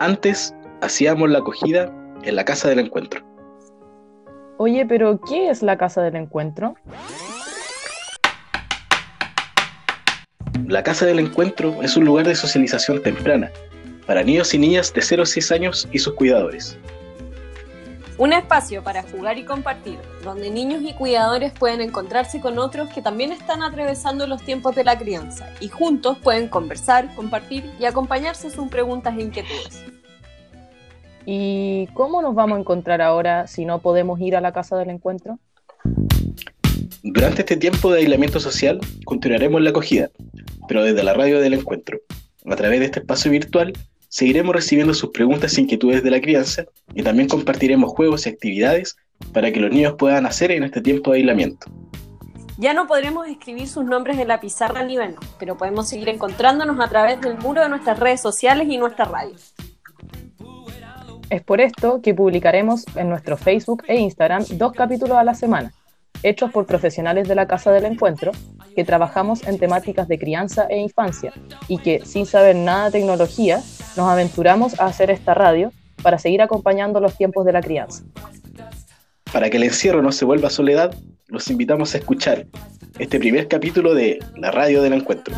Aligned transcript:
Antes 0.00 0.52
hacíamos 0.80 1.30
la 1.30 1.38
acogida 1.38 1.92
en 2.24 2.34
la 2.34 2.44
casa 2.44 2.68
del 2.68 2.80
encuentro. 2.80 3.24
Oye, 4.58 4.84
pero 4.86 5.20
¿qué 5.20 5.50
es 5.50 5.62
la 5.62 5.78
casa 5.78 6.02
del 6.02 6.16
encuentro? 6.16 6.74
La 10.66 10.82
casa 10.82 11.06
del 11.06 11.20
encuentro 11.20 11.80
es 11.82 11.96
un 11.96 12.04
lugar 12.04 12.26
de 12.26 12.34
socialización 12.34 13.02
temprana 13.02 13.50
para 14.06 14.22
niños 14.22 14.52
y 14.52 14.58
niñas 14.58 14.92
de 14.92 15.00
0 15.00 15.22
a 15.22 15.26
6 15.26 15.52
años 15.52 15.88
y 15.92 15.98
sus 15.98 16.14
cuidadores. 16.14 16.76
Un 18.16 18.32
espacio 18.32 18.84
para 18.84 19.02
jugar 19.02 19.38
y 19.38 19.44
compartir, 19.44 19.98
donde 20.22 20.48
niños 20.48 20.82
y 20.84 20.94
cuidadores 20.94 21.52
pueden 21.52 21.80
encontrarse 21.80 22.40
con 22.40 22.58
otros 22.60 22.88
que 22.90 23.02
también 23.02 23.32
están 23.32 23.60
atravesando 23.60 24.28
los 24.28 24.40
tiempos 24.42 24.76
de 24.76 24.84
la 24.84 24.96
crianza 24.96 25.50
y 25.60 25.66
juntos 25.66 26.18
pueden 26.18 26.46
conversar, 26.46 27.12
compartir 27.16 27.68
y 27.80 27.86
acompañarse 27.86 28.50
sus 28.50 28.68
preguntas 28.68 29.16
e 29.18 29.22
inquietudes. 29.22 29.82
¿Y 31.26 31.88
cómo 31.94 32.22
nos 32.22 32.36
vamos 32.36 32.56
a 32.56 32.60
encontrar 32.60 33.02
ahora 33.02 33.48
si 33.48 33.64
no 33.64 33.80
podemos 33.80 34.20
ir 34.20 34.36
a 34.36 34.40
la 34.40 34.52
casa 34.52 34.76
del 34.76 34.90
encuentro? 34.90 35.40
Durante 37.02 37.42
este 37.42 37.56
tiempo 37.56 37.90
de 37.90 37.98
aislamiento 37.98 38.38
social 38.38 38.78
continuaremos 39.04 39.60
la 39.60 39.70
acogida, 39.70 40.10
pero 40.68 40.84
desde 40.84 41.02
la 41.02 41.14
radio 41.14 41.40
del 41.40 41.54
encuentro. 41.54 41.98
A 42.48 42.54
través 42.54 42.78
de 42.78 42.86
este 42.86 43.00
espacio 43.00 43.32
virtual 43.32 43.72
seguiremos 44.14 44.54
recibiendo 44.54 44.94
sus 44.94 45.10
preguntas 45.10 45.58
e 45.58 45.62
inquietudes 45.62 46.04
de 46.04 46.10
la 46.12 46.20
crianza 46.20 46.64
y 46.94 47.02
también 47.02 47.28
compartiremos 47.28 47.90
juegos 47.90 48.24
y 48.24 48.28
actividades 48.28 48.96
para 49.32 49.50
que 49.50 49.58
los 49.58 49.72
niños 49.72 49.96
puedan 49.98 50.24
hacer 50.24 50.52
en 50.52 50.62
este 50.62 50.80
tiempo 50.80 51.10
de 51.10 51.18
aislamiento. 51.18 51.66
Ya 52.56 52.74
no 52.74 52.86
podremos 52.86 53.26
escribir 53.26 53.66
sus 53.66 53.84
nombres 53.84 54.16
en 54.20 54.28
la 54.28 54.38
pizarra 54.38 54.84
ni 54.84 54.96
vernos, 54.96 55.24
pero 55.40 55.56
podemos 55.56 55.88
seguir 55.88 56.08
encontrándonos 56.10 56.78
a 56.78 56.88
través 56.88 57.20
del 57.20 57.38
muro 57.38 57.60
de 57.60 57.68
nuestras 57.68 57.98
redes 57.98 58.20
sociales 58.20 58.68
y 58.70 58.78
nuestra 58.78 59.04
radio. 59.06 59.34
Es 61.28 61.42
por 61.42 61.60
esto 61.60 62.00
que 62.00 62.14
publicaremos 62.14 62.84
en 62.94 63.08
nuestro 63.08 63.36
Facebook 63.36 63.82
e 63.88 63.96
Instagram 63.96 64.44
dos 64.52 64.74
capítulos 64.74 65.18
a 65.18 65.24
la 65.24 65.34
semana, 65.34 65.72
hechos 66.22 66.52
por 66.52 66.66
profesionales 66.66 67.26
de 67.26 67.34
la 67.34 67.48
Casa 67.48 67.72
del 67.72 67.84
Encuentro, 67.84 68.30
que 68.76 68.84
trabajamos 68.84 69.44
en 69.44 69.58
temáticas 69.58 70.06
de 70.06 70.20
crianza 70.20 70.68
e 70.70 70.78
infancia 70.78 71.32
y 71.66 71.78
que, 71.78 72.06
sin 72.06 72.26
saber 72.26 72.54
nada 72.54 72.84
de 72.84 73.00
tecnología, 73.00 73.60
nos 73.96 74.08
aventuramos 74.08 74.78
a 74.80 74.86
hacer 74.86 75.10
esta 75.10 75.34
radio 75.34 75.72
para 76.02 76.18
seguir 76.18 76.42
acompañando 76.42 77.00
los 77.00 77.16
tiempos 77.16 77.44
de 77.46 77.52
la 77.52 77.60
crianza. 77.60 78.02
Para 79.32 79.50
que 79.50 79.56
el 79.56 79.64
encierro 79.64 80.02
no 80.02 80.12
se 80.12 80.24
vuelva 80.24 80.50
soledad, 80.50 80.94
los 81.26 81.50
invitamos 81.50 81.94
a 81.94 81.98
escuchar 81.98 82.46
este 82.98 83.18
primer 83.18 83.48
capítulo 83.48 83.94
de 83.94 84.18
La 84.36 84.50
Radio 84.50 84.82
del 84.82 84.92
Encuentro. 84.92 85.34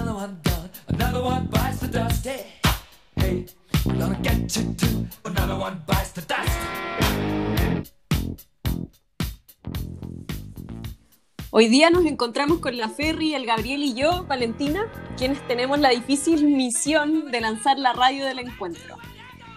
Hoy 11.59 11.69
día 11.69 11.89
nos 11.89 12.05
encontramos 12.05 12.59
con 12.59 12.77
la 12.77 12.91
Ferry, 12.91 13.35
el 13.35 13.47
Gabriel 13.47 13.83
y 13.83 13.95
yo, 13.95 14.25
Valentina, 14.25 14.93
quienes 15.17 15.41
tenemos 15.49 15.79
la 15.79 15.89
difícil 15.89 16.45
misión 16.45 17.31
de 17.31 17.41
lanzar 17.41 17.79
la 17.79 17.95
radio 17.95 18.27
del 18.27 18.41
encuentro. 18.41 18.99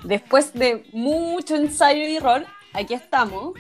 Después 0.05 0.53
de 0.53 0.85
mucho 0.93 1.57
ensayo 1.57 2.07
y 2.07 2.15
error, 2.15 2.45
aquí 2.71 2.93
estamos. 2.93 3.51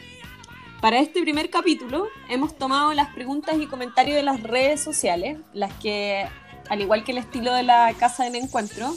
Para 0.79 0.99
este 0.99 1.21
primer 1.21 1.49
capítulo 1.49 2.07
hemos 2.29 2.57
tomado 2.57 2.93
las 2.93 3.13
preguntas 3.13 3.57
y 3.59 3.67
comentarios 3.67 4.15
de 4.15 4.23
las 4.23 4.41
redes 4.41 4.79
sociales, 4.79 5.37
las 5.51 5.73
que, 5.73 6.25
al 6.69 6.79
igual 6.79 7.03
que 7.03 7.11
el 7.11 7.17
estilo 7.17 7.53
de 7.53 7.63
la 7.63 7.93
casa 7.99 8.23
del 8.23 8.35
encuentro, 8.35 8.95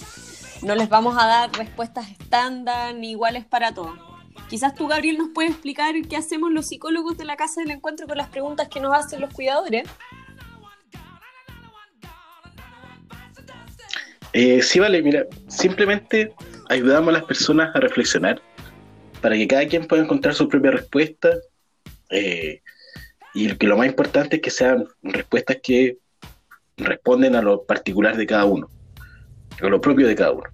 no 0.62 0.76
les 0.76 0.88
vamos 0.88 1.16
a 1.18 1.26
dar 1.26 1.52
respuestas 1.54 2.12
estándar 2.12 2.94
ni 2.94 3.10
iguales 3.10 3.44
para 3.44 3.74
todos 3.74 4.11
Quizás 4.48 4.74
tú, 4.74 4.86
Gabriel, 4.86 5.18
nos 5.18 5.30
puedes 5.30 5.52
explicar 5.52 5.94
qué 6.08 6.16
hacemos 6.16 6.52
los 6.52 6.66
psicólogos 6.66 7.16
de 7.16 7.24
la 7.24 7.36
Casa 7.36 7.62
del 7.62 7.70
Encuentro 7.70 8.06
con 8.06 8.18
las 8.18 8.28
preguntas 8.28 8.68
que 8.68 8.80
nos 8.80 8.94
hacen 8.94 9.20
los 9.20 9.32
cuidadores. 9.32 9.88
Eh, 14.34 14.62
sí, 14.62 14.78
vale, 14.78 15.02
mira, 15.02 15.26
simplemente 15.48 16.32
ayudamos 16.68 17.10
a 17.10 17.12
las 17.18 17.24
personas 17.24 17.74
a 17.74 17.80
reflexionar 17.80 18.40
para 19.20 19.36
que 19.36 19.46
cada 19.46 19.66
quien 19.66 19.86
pueda 19.86 20.02
encontrar 20.02 20.34
su 20.34 20.48
propia 20.48 20.70
respuesta 20.70 21.30
eh, 22.10 22.62
y 23.34 23.54
que 23.56 23.66
lo 23.66 23.76
más 23.76 23.86
importante 23.86 24.36
es 24.36 24.42
que 24.42 24.50
sean 24.50 24.86
respuestas 25.02 25.58
que 25.62 25.98
responden 26.76 27.36
a 27.36 27.42
lo 27.42 27.64
particular 27.64 28.16
de 28.16 28.26
cada 28.26 28.44
uno, 28.44 28.68
a 29.60 29.66
lo 29.66 29.80
propio 29.80 30.06
de 30.06 30.14
cada 30.14 30.32
uno. 30.32 30.44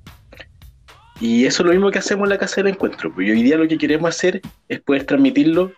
Y 1.21 1.47
eso 1.47 1.63
es 1.63 1.67
lo 1.67 1.73
mismo 1.73 1.91
que 1.91 1.99
hacemos 1.99 2.27
en 2.27 2.31
la 2.31 2.39
Casa 2.39 2.57
del 2.57 2.69
Encuentro. 2.69 3.13
Pues 3.13 3.31
hoy 3.31 3.43
día 3.43 3.57
lo 3.57 3.67
que 3.67 3.77
queremos 3.77 4.11
hacer 4.11 4.41
es 4.69 4.81
poder 4.81 5.05
transmitirlo 5.05 5.73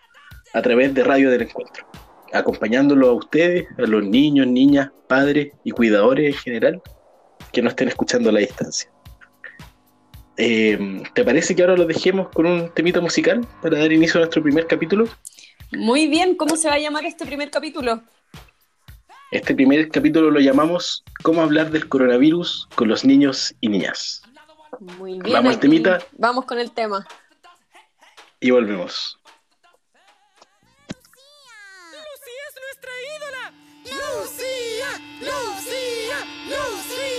a 0.53 0.63
través 0.63 0.93
de 0.95 1.03
Radio 1.05 1.31
del 1.31 1.43
Encuentro, 1.43 1.87
acompañándolo 2.33 3.09
a 3.09 3.13
ustedes, 3.13 3.67
a 3.79 3.83
los 3.83 4.05
niños, 4.05 4.47
niñas, 4.47 4.91
padres 5.09 5.53
y 5.65 5.71
cuidadores 5.71 6.35
en 6.35 6.41
general 6.41 6.83
que 7.53 7.63
no 7.63 7.71
estén 7.71 7.89
escuchando 7.89 8.29
a 8.29 8.33
la 8.33 8.41
distancia. 8.41 8.91
Eh, 10.37 11.03
¿Te 11.15 11.25
parece 11.25 11.55
que 11.55 11.63
ahora 11.63 11.77
lo 11.77 11.87
dejemos 11.87 12.29
con 12.31 12.47
un 12.47 12.71
temito 12.75 13.03
musical 13.03 13.47
para 13.63 13.79
dar 13.79 13.93
inicio 13.93 14.19
a 14.19 14.21
nuestro 14.21 14.43
primer 14.43 14.67
capítulo? 14.67 15.07
Muy 15.73 16.09
bien, 16.09 16.35
¿cómo 16.35 16.57
se 16.57 16.69
va 16.69 16.75
a 16.75 16.79
llamar 16.79 17.05
este 17.05 17.25
primer 17.27 17.51
capítulo? 17.51 18.03
Este 19.31 19.55
primer 19.55 19.89
capítulo 19.89 20.31
lo 20.31 20.41
llamamos 20.41 21.05
¿Cómo 21.23 21.43
hablar 21.43 21.71
del 21.71 21.89
coronavirus 21.89 22.69
con 22.75 22.89
los 22.89 23.05
niños 23.05 23.55
y 23.61 23.69
niñas? 23.69 24.23
Muy 24.81 25.21
bien. 25.21 25.35
Vamos 26.13 26.45
con 26.47 26.59
el 26.59 26.73
tema. 26.73 27.07
Y 28.41 28.51
volvemos. 28.51 29.19
Lucía 31.93 32.43
es 32.49 32.55
nuestra 32.65 32.93
ídola. 33.17 33.45
Lucía, 33.85 34.91
Lucía, 35.21 36.19
Lucía. 36.47 37.10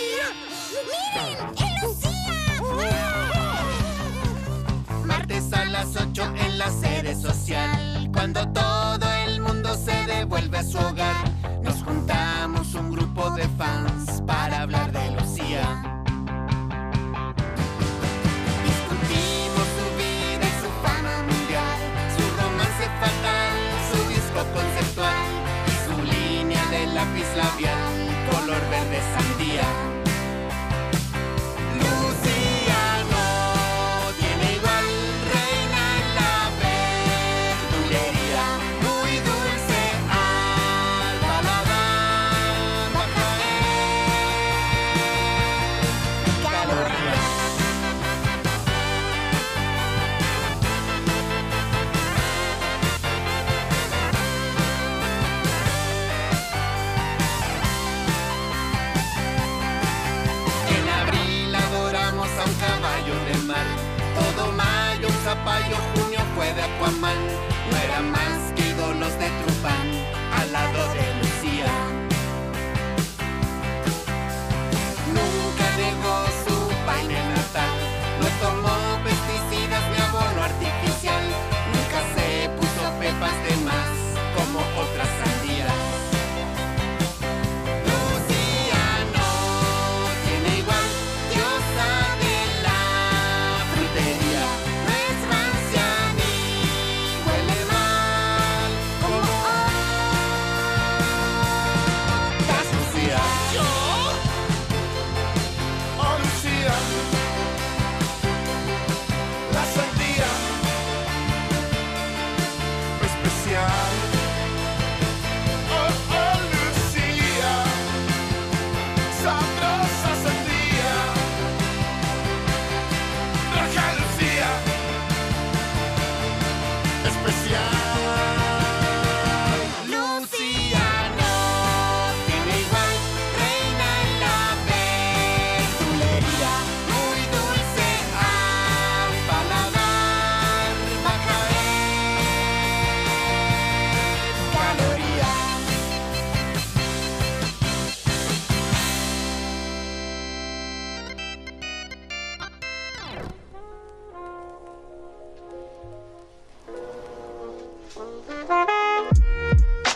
Color 27.34 27.81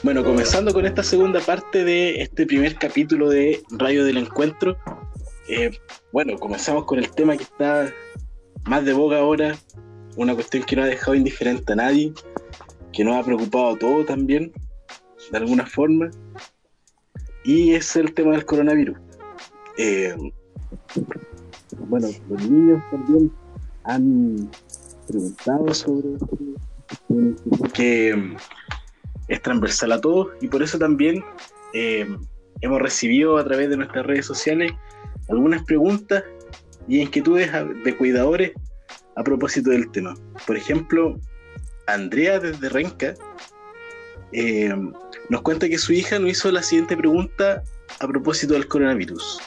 Bueno, 0.05 0.23
comenzando 0.23 0.71
con 0.71 0.85
esta 0.85 1.01
segunda 1.01 1.39
parte 1.39 1.83
de 1.83 2.21
este 2.21 2.45
primer 2.45 2.75
capítulo 2.75 3.27
de 3.27 3.63
Radio 3.71 4.05
del 4.05 4.17
Encuentro. 4.17 4.77
eh, 5.49 5.71
bueno, 6.11 6.37
comenzamos 6.37 6.85
con 6.85 6.99
el 6.99 7.09
tema 7.09 7.35
que 7.35 7.41
está 7.41 7.91
más 8.65 8.85
de 8.85 8.93
boga 8.93 9.17
ahora, 9.17 9.57
una 10.15 10.35
cuestión 10.35 10.61
que 10.61 10.75
no 10.75 10.83
ha 10.83 10.85
dejado 10.85 11.15
indiferente 11.15 11.73
a 11.73 11.77
nadie, 11.77 12.13
que 12.93 13.03
nos 13.03 13.15
ha 13.15 13.23
preocupado 13.23 13.69
a 13.69 13.79
todos 13.79 14.05
también, 14.05 14.53
de 15.31 15.37
alguna 15.39 15.65
forma, 15.65 16.11
y 17.43 17.73
es 17.73 17.95
el 17.95 18.13
tema 18.13 18.33
del 18.33 18.45
coronavirus. 18.45 18.99
Eh, 19.79 20.15
bueno, 21.89 22.09
los 22.29 22.47
niños 22.47 22.83
también 22.91 23.31
han 23.85 24.51
preguntado 25.07 25.73
sobre 25.73 26.09
que 27.73 28.35
es 29.27 29.41
transversal 29.41 29.91
a 29.91 30.01
todos 30.01 30.27
y 30.41 30.47
por 30.47 30.61
eso 30.63 30.77
también 30.77 31.23
eh, 31.73 32.07
hemos 32.61 32.81
recibido 32.81 33.37
a 33.37 33.43
través 33.43 33.69
de 33.69 33.77
nuestras 33.77 34.05
redes 34.05 34.25
sociales 34.25 34.71
algunas 35.29 35.63
preguntas 35.63 36.23
y 36.87 37.01
inquietudes 37.01 37.51
de 37.83 37.97
cuidadores 37.97 38.51
a 39.15 39.23
propósito 39.23 39.71
del 39.71 39.89
tema. 39.91 40.13
Por 40.45 40.55
ejemplo, 40.57 41.19
Andrea 41.87 42.39
desde 42.39 42.69
Renca 42.69 43.15
eh, 44.31 44.73
nos 45.29 45.41
cuenta 45.41 45.67
que 45.69 45.77
su 45.77 45.93
hija 45.93 46.19
nos 46.19 46.29
hizo 46.31 46.51
la 46.51 46.61
siguiente 46.61 46.95
pregunta 46.95 47.63
a 47.99 48.07
propósito 48.07 48.53
del 48.53 48.67
coronavirus. 48.67 49.39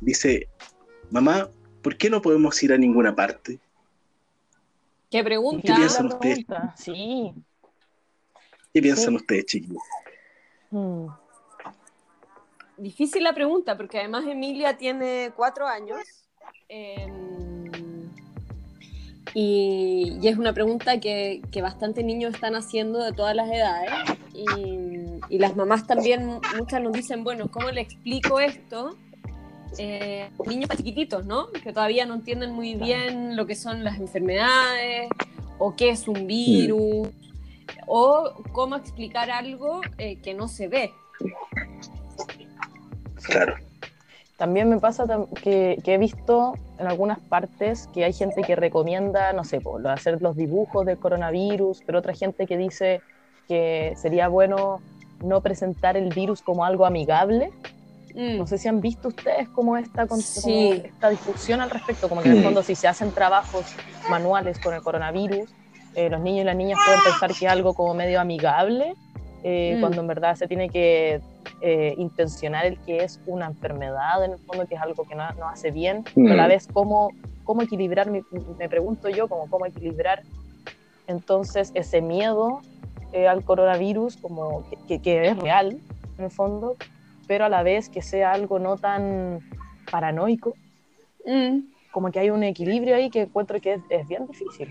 Dice, 0.00 0.48
mamá, 1.10 1.48
¿por 1.82 1.96
qué 1.96 2.08
no 2.10 2.22
podemos 2.22 2.62
ir 2.62 2.72
a 2.72 2.78
ninguna 2.78 3.14
parte? 3.14 3.58
¿Qué 5.10 5.18
¿Qué 5.18 5.24
pregunta? 5.24 5.74
piensan 5.76 6.08
la 6.08 6.14
ustedes? 6.14 6.44
pregunta, 6.44 6.74
Sí. 6.76 7.32
¿Qué 8.76 8.82
piensan 8.82 9.12
Sí. 9.12 9.16
ustedes, 9.16 9.46
chiquillos? 9.46 9.82
Mm. 10.70 11.06
Difícil 12.76 13.24
la 13.24 13.32
pregunta, 13.32 13.74
porque 13.74 13.98
además 14.00 14.26
Emilia 14.26 14.76
tiene 14.76 15.30
cuatro 15.34 15.66
años. 15.66 15.98
eh, 16.68 17.06
y, 19.32 20.18
y 20.20 20.28
es 20.28 20.36
una 20.36 20.52
pregunta 20.52 21.00
que, 21.00 21.40
que 21.50 21.62
bastante 21.62 22.02
niños 22.02 22.34
están 22.34 22.54
haciendo 22.54 23.02
de 23.02 23.12
todas 23.12 23.34
las 23.34 23.48
edades. 23.50 23.92
Y, 24.34 25.34
y 25.34 25.38
las 25.38 25.56
mamás 25.56 25.86
también, 25.86 26.38
muchas 26.58 26.82
nos 26.82 26.92
dicen, 26.92 27.24
bueno, 27.24 27.50
¿cómo 27.50 27.70
le 27.70 27.80
explico 27.80 28.40
esto? 28.40 28.94
Eh, 29.78 30.28
niños 30.46 30.68
chiquititos, 30.76 31.24
¿no? 31.24 31.50
Que 31.50 31.72
todavía 31.72 32.04
no 32.04 32.12
entienden 32.12 32.52
muy 32.52 32.74
bien 32.74 33.36
lo 33.36 33.46
que 33.46 33.54
son 33.54 33.84
las 33.84 33.98
enfermedades 33.98 35.08
o 35.58 35.74
qué 35.74 35.88
es 35.88 36.06
un 36.08 36.26
virus 36.26 37.08
o 37.86 38.32
cómo 38.52 38.76
explicar 38.76 39.30
algo 39.30 39.80
eh, 39.98 40.16
que 40.22 40.34
no 40.34 40.48
se 40.48 40.68
ve. 40.68 40.92
Claro. 43.24 43.54
También 44.36 44.68
me 44.68 44.78
pasa 44.78 45.06
que, 45.42 45.78
que 45.82 45.94
he 45.94 45.98
visto 45.98 46.54
en 46.78 46.86
algunas 46.86 47.18
partes 47.20 47.88
que 47.94 48.04
hay 48.04 48.12
gente 48.12 48.42
que 48.42 48.54
recomienda, 48.54 49.32
no 49.32 49.44
sé, 49.44 49.60
por 49.62 49.86
hacer 49.88 50.20
los 50.20 50.36
dibujos 50.36 50.84
del 50.84 50.98
coronavirus, 50.98 51.80
pero 51.86 51.98
otra 52.00 52.12
gente 52.12 52.46
que 52.46 52.58
dice 52.58 53.00
que 53.48 53.94
sería 53.96 54.28
bueno 54.28 54.80
no 55.24 55.40
presentar 55.40 55.96
el 55.96 56.10
virus 56.12 56.42
como 56.42 56.64
algo 56.66 56.84
amigable. 56.84 57.50
Mm. 58.14 58.36
No 58.36 58.46
sé 58.46 58.58
si 58.58 58.68
han 58.68 58.82
visto 58.82 59.08
ustedes 59.08 59.48
cómo 59.48 59.78
esta, 59.78 60.06
con- 60.06 60.20
Sí. 60.20 60.70
como 60.74 60.86
esta 60.86 61.08
discusión 61.10 61.60
al 61.62 61.70
respecto, 61.70 62.08
como 62.10 62.20
que 62.20 62.28
en 62.28 62.34
el 62.34 62.40
Mm. 62.40 62.44
fondo 62.44 62.62
si 62.62 62.74
se 62.74 62.88
hacen 62.88 63.12
trabajos 63.12 63.64
manuales 64.10 64.58
con 64.60 64.74
el 64.74 64.82
coronavirus, 64.82 65.48
eh, 65.96 66.10
los 66.10 66.20
niños 66.20 66.42
y 66.42 66.44
las 66.44 66.56
niñas 66.56 66.78
pueden 66.84 67.00
pensar 67.02 67.34
que 67.34 67.46
es 67.46 67.50
algo 67.50 67.74
como 67.74 67.94
medio 67.94 68.20
amigable, 68.20 68.94
eh, 69.42 69.74
Mm. 69.76 69.80
cuando 69.80 70.00
en 70.02 70.06
verdad 70.06 70.36
se 70.36 70.46
tiene 70.46 70.68
que 70.68 71.20
eh, 71.62 71.94
intencionar 71.96 72.66
el 72.66 72.78
que 72.84 73.02
es 73.02 73.18
una 73.26 73.46
enfermedad, 73.46 74.22
en 74.24 74.32
el 74.32 74.38
fondo 74.40 74.66
que 74.66 74.74
es 74.74 74.80
algo 74.80 75.04
que 75.04 75.14
no, 75.14 75.24
no 75.38 75.48
hace 75.48 75.70
bien, 75.70 76.04
pero 76.14 76.32
a 76.34 76.36
la 76.36 76.44
Mm. 76.46 76.48
vez 76.48 76.66
cómo, 76.72 77.12
cómo 77.44 77.62
equilibrar, 77.62 78.10
me, 78.10 78.22
me 78.58 78.68
pregunto 78.68 79.08
yo, 79.08 79.26
como 79.26 79.48
cómo 79.48 79.64
equilibrar 79.64 80.22
entonces 81.06 81.70
ese 81.74 82.02
miedo 82.02 82.60
eh, 83.12 83.26
al 83.28 83.42
coronavirus, 83.44 84.16
como 84.18 84.64
que, 84.68 84.76
que- 84.86 85.00
que 85.00 85.26
es 85.28 85.36
real 85.38 85.78
en 86.18 86.24
el 86.24 86.30
fondo, 86.30 86.76
pero 87.26 87.44
a 87.46 87.48
la 87.48 87.62
vez 87.62 87.88
que 87.88 88.02
sea 88.02 88.32
algo 88.32 88.58
no 88.58 88.76
tan 88.76 89.40
paranoico, 89.90 90.54
Mm. 91.24 91.72
como 91.92 92.10
que 92.10 92.20
hay 92.20 92.30
un 92.30 92.42
equilibrio 92.42 92.94
ahí 92.96 93.08
que 93.10 93.22
encuentro 93.22 93.60
que 93.60 93.74
es, 93.74 93.80
es 93.88 94.06
bien 94.06 94.26
difícil. 94.26 94.68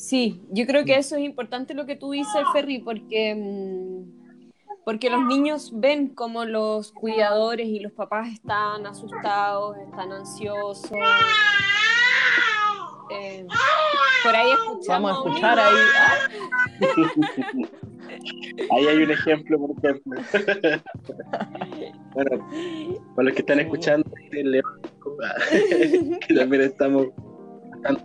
Sí, 0.00 0.40
yo 0.50 0.64
creo 0.66 0.86
que 0.86 0.96
eso 0.96 1.16
es 1.16 1.22
importante 1.22 1.74
lo 1.74 1.84
que 1.84 1.94
tú 1.94 2.12
dices, 2.12 2.42
Ferry, 2.54 2.78
porque, 2.78 3.34
mm, 3.34 4.80
porque 4.82 5.10
los 5.10 5.26
niños 5.26 5.72
ven 5.74 6.08
como 6.08 6.46
los 6.46 6.90
cuidadores 6.92 7.66
y 7.66 7.80
los 7.80 7.92
papás 7.92 8.32
están 8.32 8.86
asustados, 8.86 9.76
están 9.76 10.10
ansiosos. 10.10 10.90
Eh, 13.10 13.46
por 14.24 14.34
ahí 14.34 14.50
escuchamos 14.52 15.12
Vamos 15.12 15.26
a 15.26 15.28
escuchar 15.28 15.58
ahí. 15.58 15.74
ah, 15.98 16.18
Ahí 18.70 18.86
hay 18.86 19.02
un 19.02 19.10
ejemplo, 19.10 19.58
por 19.58 19.70
ejemplo. 19.76 20.22
bueno, 22.14 22.48
para 23.14 23.26
los 23.26 23.34
que 23.34 23.40
están 23.40 23.60
escuchando, 23.60 24.10
León, 24.32 24.80
que 26.26 26.34
también 26.34 26.62
estamos 26.62 27.08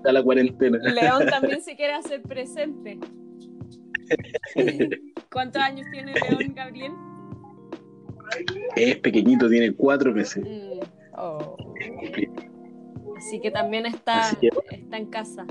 la 0.03 0.23
cuarentena. 0.23 0.77
León 0.77 1.25
también 1.29 1.61
se 1.63 1.75
quiere 1.75 1.93
hacer 1.93 2.21
presente. 2.21 2.99
¿Cuántos 5.31 5.61
años 5.61 5.85
tiene 5.91 6.13
León, 6.13 6.53
Gabriel? 6.55 6.91
Es 8.75 8.97
pequeñito, 8.97 9.49
tiene 9.49 9.71
cuatro 9.73 10.13
meses. 10.13 10.43
Mm, 10.43 10.79
oh. 11.17 11.55
así 13.17 13.39
que 13.39 13.51
también 13.51 13.85
está, 13.85 14.35
que- 14.39 14.49
está 14.71 14.97
en 14.97 15.05
casa. 15.07 15.45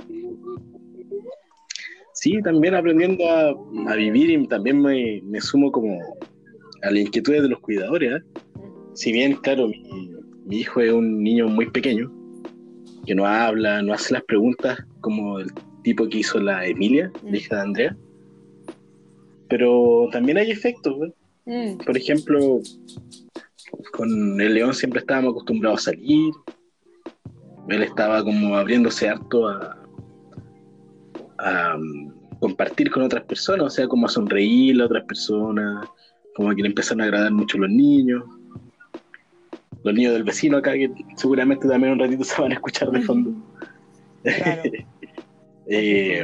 Sí, 2.13 2.41
también 2.43 2.75
aprendiendo 2.75 3.29
a, 3.29 3.51
a 3.93 3.97
vivir 3.97 4.31
y 4.31 4.47
también 4.47 4.81
me, 4.81 5.21
me 5.25 5.41
sumo 5.41 5.71
como 5.73 5.99
a 6.83 6.91
la 6.91 7.01
inquietud 7.01 7.33
de 7.33 7.49
los 7.49 7.61
cuidadores. 7.61 8.13
¿eh? 8.13 8.25
Si 8.95 9.13
bien, 9.13 9.35
claro, 9.35 9.69
mi, 9.69 9.83
mi 10.47 10.59
hijo 10.61 10.81
es 10.81 10.93
un 10.93 11.23
niño 11.23 11.49
muy 11.49 11.71
pequeño, 11.71 12.13
que 13.05 13.15
no 13.15 13.27
habla, 13.27 13.83
no 13.83 13.93
hace 13.93 14.15
las 14.15 14.25
preguntas 14.25 14.79
como 15.01 15.39
el 15.39 15.53
tipo 15.83 16.09
que 16.09 16.19
hizo 16.19 16.41
la 16.41 16.67
Emilia, 16.67 17.13
la 17.23 17.37
hija 17.37 17.57
de 17.57 17.63
Andrea, 17.63 17.97
pero 19.49 20.09
también 20.11 20.39
hay 20.39 20.51
efectos. 20.51 20.95
¿eh? 21.03 21.13
Mm, 21.77 21.85
Por 21.85 21.97
ejemplo, 21.97 22.61
con 23.93 24.41
el 24.41 24.55
león 24.55 24.75
siempre 24.75 25.01
estábamos 25.01 25.33
acostumbrados 25.33 25.81
a 25.81 25.93
salir. 25.93 26.33
Él 27.69 27.83
estaba 27.83 28.23
como 28.23 28.57
abriéndose 28.57 29.09
harto 29.09 29.49
a, 29.49 29.79
a, 31.39 31.77
um, 31.77 32.13
compartir 32.41 32.91
con 32.91 33.03
otras 33.03 33.25
personas, 33.25 33.67
o 33.67 33.71
sea, 33.71 33.89
como 33.89 34.07
a 34.07 34.11
sonreírle 34.11 34.83
a 34.83 34.87
otras 34.87 35.05
personas, 35.05 35.89
como 36.35 36.55
que 36.55 36.63
le 36.63 36.69
empezaron 36.69 37.01
a 37.03 37.05
agradar 37.05 37.33
mucho 37.33 37.59
los 37.59 37.71
niños. 37.71 38.23
Los 39.85 39.95
niños 39.95 40.15
del 40.15 40.25
vecino 40.25 40.57
acá, 40.57 40.73
que 40.73 40.91
seguramente 41.17 41.69
también 41.69 41.93
un 41.93 41.99
ratito 42.01 42.25
se 42.25 42.41
van 42.41 42.51
a 42.51 42.55
escuchar 42.55 42.91
de 42.91 43.01
fondo. 43.03 43.33
Claro. 44.23 44.63
Eh, 45.67 46.23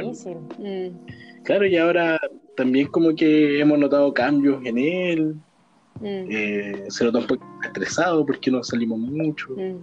mm, 0.59 1.43
claro, 1.43 1.65
y 1.65 1.75
ahora 1.75 2.19
también 2.55 2.87
como 2.89 3.15
que 3.15 3.59
hemos 3.59 3.79
notado 3.79 4.13
cambios 4.13 4.63
en 4.63 4.77
él, 4.77 5.35
mm. 5.99 6.05
eh, 6.29 6.83
se 6.89 7.05
nota 7.05 7.17
un 7.17 7.25
poco 7.25 7.43
estresado 7.63 8.23
porque 8.23 8.51
no 8.51 8.63
salimos 8.63 8.99
mucho. 8.99 9.47
Mm. 9.57 9.77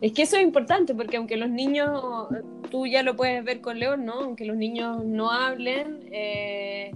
Es 0.00 0.12
que 0.12 0.22
eso 0.22 0.36
es 0.36 0.42
importante 0.42 0.94
porque 0.94 1.16
aunque 1.16 1.36
los 1.36 1.50
niños, 1.50 2.28
tú 2.70 2.86
ya 2.86 3.02
lo 3.02 3.16
puedes 3.16 3.42
ver 3.44 3.60
con 3.60 3.78
León, 3.78 4.04
¿no? 4.04 4.20
Aunque 4.20 4.44
los 4.44 4.56
niños 4.56 5.04
no 5.04 5.32
hablen 5.32 6.00
eh, 6.12 6.92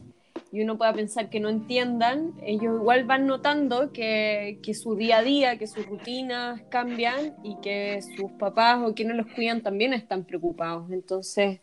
y 0.52 0.61
uno 0.61 0.76
pueda 0.76 0.92
pensar 0.92 1.30
que 1.30 1.40
no 1.40 1.49
entiendan, 1.49 2.35
ellos 2.42 2.76
igual 2.78 3.04
van 3.04 3.26
notando 3.26 3.90
que, 3.90 4.59
que 4.62 4.75
su 4.75 4.94
día 4.94 5.18
a 5.18 5.23
día, 5.23 5.56
que 5.59 5.66
sus 5.66 5.87
rutinas 5.87 6.61
cambian 6.68 7.35
y 7.42 7.56
que 7.62 8.00
sus 8.16 8.30
papás 8.32 8.78
o 8.85 8.94
quienes 8.94 9.16
los 9.16 9.26
cuidan 9.28 9.62
también 9.62 9.94
están 9.94 10.25
preocupados. 10.25 10.90
Entonces, 10.92 11.61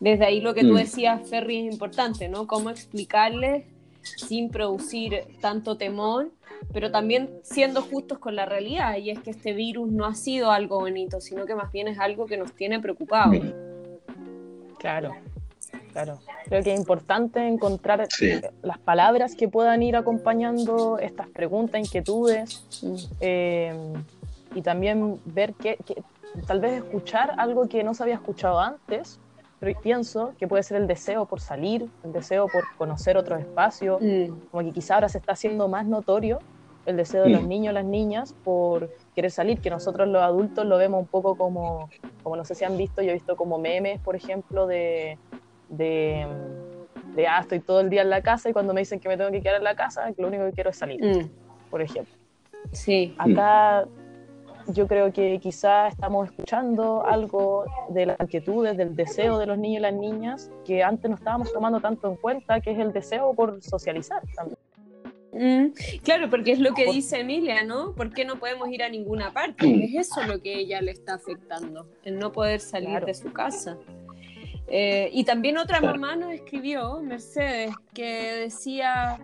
desde 0.00 0.24
ahí 0.24 0.40
lo 0.40 0.54
que 0.54 0.62
tú 0.62 0.72
Mm. 0.72 0.76
decías, 0.76 1.28
Ferry, 1.28 1.66
es 1.66 1.72
importante, 1.72 2.28
¿no? 2.28 2.46
Cómo 2.46 2.70
explicarles 2.70 3.66
sin 4.02 4.48
producir 4.50 5.24
tanto 5.40 5.76
temor 5.76 6.30
pero 6.72 6.90
también 6.90 7.30
siendo 7.42 7.82
justos 7.82 8.18
con 8.18 8.36
la 8.36 8.46
realidad, 8.46 8.96
y 8.98 9.10
es 9.10 9.18
que 9.20 9.30
este 9.30 9.52
virus 9.52 9.90
no 9.90 10.04
ha 10.04 10.14
sido 10.14 10.50
algo 10.50 10.80
bonito, 10.80 11.20
sino 11.20 11.46
que 11.46 11.54
más 11.54 11.72
bien 11.72 11.88
es 11.88 11.98
algo 11.98 12.26
que 12.26 12.36
nos 12.36 12.52
tiene 12.52 12.80
preocupados. 12.80 13.36
Claro, 14.78 15.14
claro. 15.92 16.18
Creo 16.46 16.62
que 16.62 16.72
es 16.72 16.78
importante 16.78 17.46
encontrar 17.46 18.06
Sí. 18.10 18.40
las 18.62 18.78
palabras 18.78 19.34
que 19.36 19.48
puedan 19.48 19.82
ir 19.82 19.96
acompañando 19.96 20.98
estas 20.98 21.28
preguntas, 21.28 21.80
inquietudes, 21.80 22.66
eh, 23.20 23.74
y 24.54 24.62
también 24.62 25.20
ver 25.24 25.54
que, 25.54 25.76
que- 25.84 26.02
tal 26.46 26.60
vez 26.60 26.82
escuchar 26.82 27.34
algo 27.38 27.68
que 27.68 27.82
no 27.84 27.94
se 27.94 28.02
había 28.02 28.14
escuchado 28.16 28.58
antes, 28.60 29.20
pienso 29.82 30.32
que 30.38 30.48
puede 30.48 30.62
ser 30.62 30.78
el 30.78 30.86
deseo 30.86 31.26
por 31.26 31.40
salir, 31.40 31.86
el 32.02 32.12
deseo 32.12 32.48
por 32.48 32.64
conocer 32.78 33.16
otro 33.18 33.36
espacio, 33.36 33.98
Mm. 34.00 34.48
como 34.50 34.64
que 34.64 34.72
quizá 34.72 34.94
ahora 34.94 35.08
se 35.08 35.18
está 35.18 35.32
haciendo 35.32 35.68
más 35.68 35.86
notorio 35.86 36.38
el 36.86 36.96
deseo 36.96 37.24
de 37.24 37.28
los 37.30 37.42
Mm. 37.42 37.48
niños, 37.48 37.74
las 37.74 37.84
niñas, 37.84 38.32
por 38.42 38.88
querer 39.14 39.30
salir, 39.30 39.60
que 39.60 39.68
nosotros 39.68 40.08
los 40.08 40.22
adultos 40.22 40.64
lo 40.64 40.78
vemos 40.78 41.00
un 41.02 41.06
poco 41.08 41.36
como, 41.36 41.90
como 42.22 42.36
no 42.36 42.44
sé 42.46 42.54
si 42.54 42.64
han 42.64 42.76
visto, 42.78 43.02
yo 43.02 43.10
he 43.10 43.14
visto 43.14 43.36
como 43.36 43.58
memes, 43.58 44.00
por 44.00 44.16
ejemplo, 44.16 44.66
de, 44.66 45.18
de, 45.70 46.26
de, 47.16 47.26
ah, 47.26 47.40
estoy 47.40 47.60
todo 47.60 47.80
el 47.80 47.88
día 47.90 48.02
en 48.02 48.10
la 48.10 48.20
casa 48.22 48.48
y 48.50 48.52
cuando 48.52 48.74
me 48.74 48.80
dicen 48.80 49.00
que 49.00 49.08
me 49.08 49.16
tengo 49.16 49.30
que 49.30 49.40
quedar 49.40 49.56
en 49.56 49.64
la 49.64 49.74
casa, 49.74 50.12
que 50.12 50.20
lo 50.22 50.28
único 50.28 50.44
que 50.46 50.52
quiero 50.52 50.70
es 50.70 50.76
salir, 50.76 51.02
Mm. 51.04 51.28
por 51.70 51.80
ejemplo. 51.82 52.14
Sí. 52.72 53.14
Acá 53.18 53.86
yo 54.68 54.86
creo 54.86 55.12
que 55.12 55.38
quizá 55.40 55.88
estamos 55.88 56.28
escuchando 56.28 57.04
algo 57.06 57.64
de 57.88 58.06
las 58.06 58.20
inquietudes, 58.20 58.76
del 58.76 58.94
deseo 58.94 59.38
de 59.38 59.46
los 59.46 59.58
niños 59.58 59.78
y 59.78 59.82
las 59.82 59.94
niñas 59.94 60.50
que 60.64 60.82
antes 60.82 61.08
no 61.10 61.16
estábamos 61.16 61.52
tomando 61.52 61.80
tanto 61.80 62.08
en 62.08 62.16
cuenta, 62.16 62.60
que 62.60 62.70
es 62.72 62.78
el 62.78 62.92
deseo 62.92 63.32
por 63.34 63.60
socializar 63.62 64.22
también. 64.36 64.58
Mm, 65.32 65.72
claro, 66.02 66.28
porque 66.28 66.52
es 66.52 66.58
lo 66.58 66.74
que 66.74 66.90
dice 66.90 67.20
Emilia, 67.20 67.62
¿no? 67.64 67.94
¿Por 67.94 68.12
qué 68.12 68.24
no 68.24 68.36
podemos 68.40 68.68
ir 68.68 68.82
a 68.82 68.88
ninguna 68.88 69.32
parte? 69.32 69.66
Mm. 69.66 69.82
Es 69.82 70.08
eso 70.08 70.22
lo 70.24 70.40
que 70.40 70.54
ella 70.58 70.80
le 70.82 70.90
está 70.90 71.14
afectando, 71.14 71.86
el 72.04 72.18
no 72.18 72.30
poder 72.32 72.60
salir 72.60 72.90
Claro. 72.90 73.06
de 73.06 73.14
su 73.14 73.32
casa. 73.32 73.78
Eh, 74.70 75.10
y 75.12 75.24
también 75.24 75.58
otra 75.58 75.80
mamá 75.80 76.14
nos 76.16 76.32
escribió, 76.32 77.00
Mercedes, 77.02 77.74
que 77.92 78.04
decía, 78.42 79.18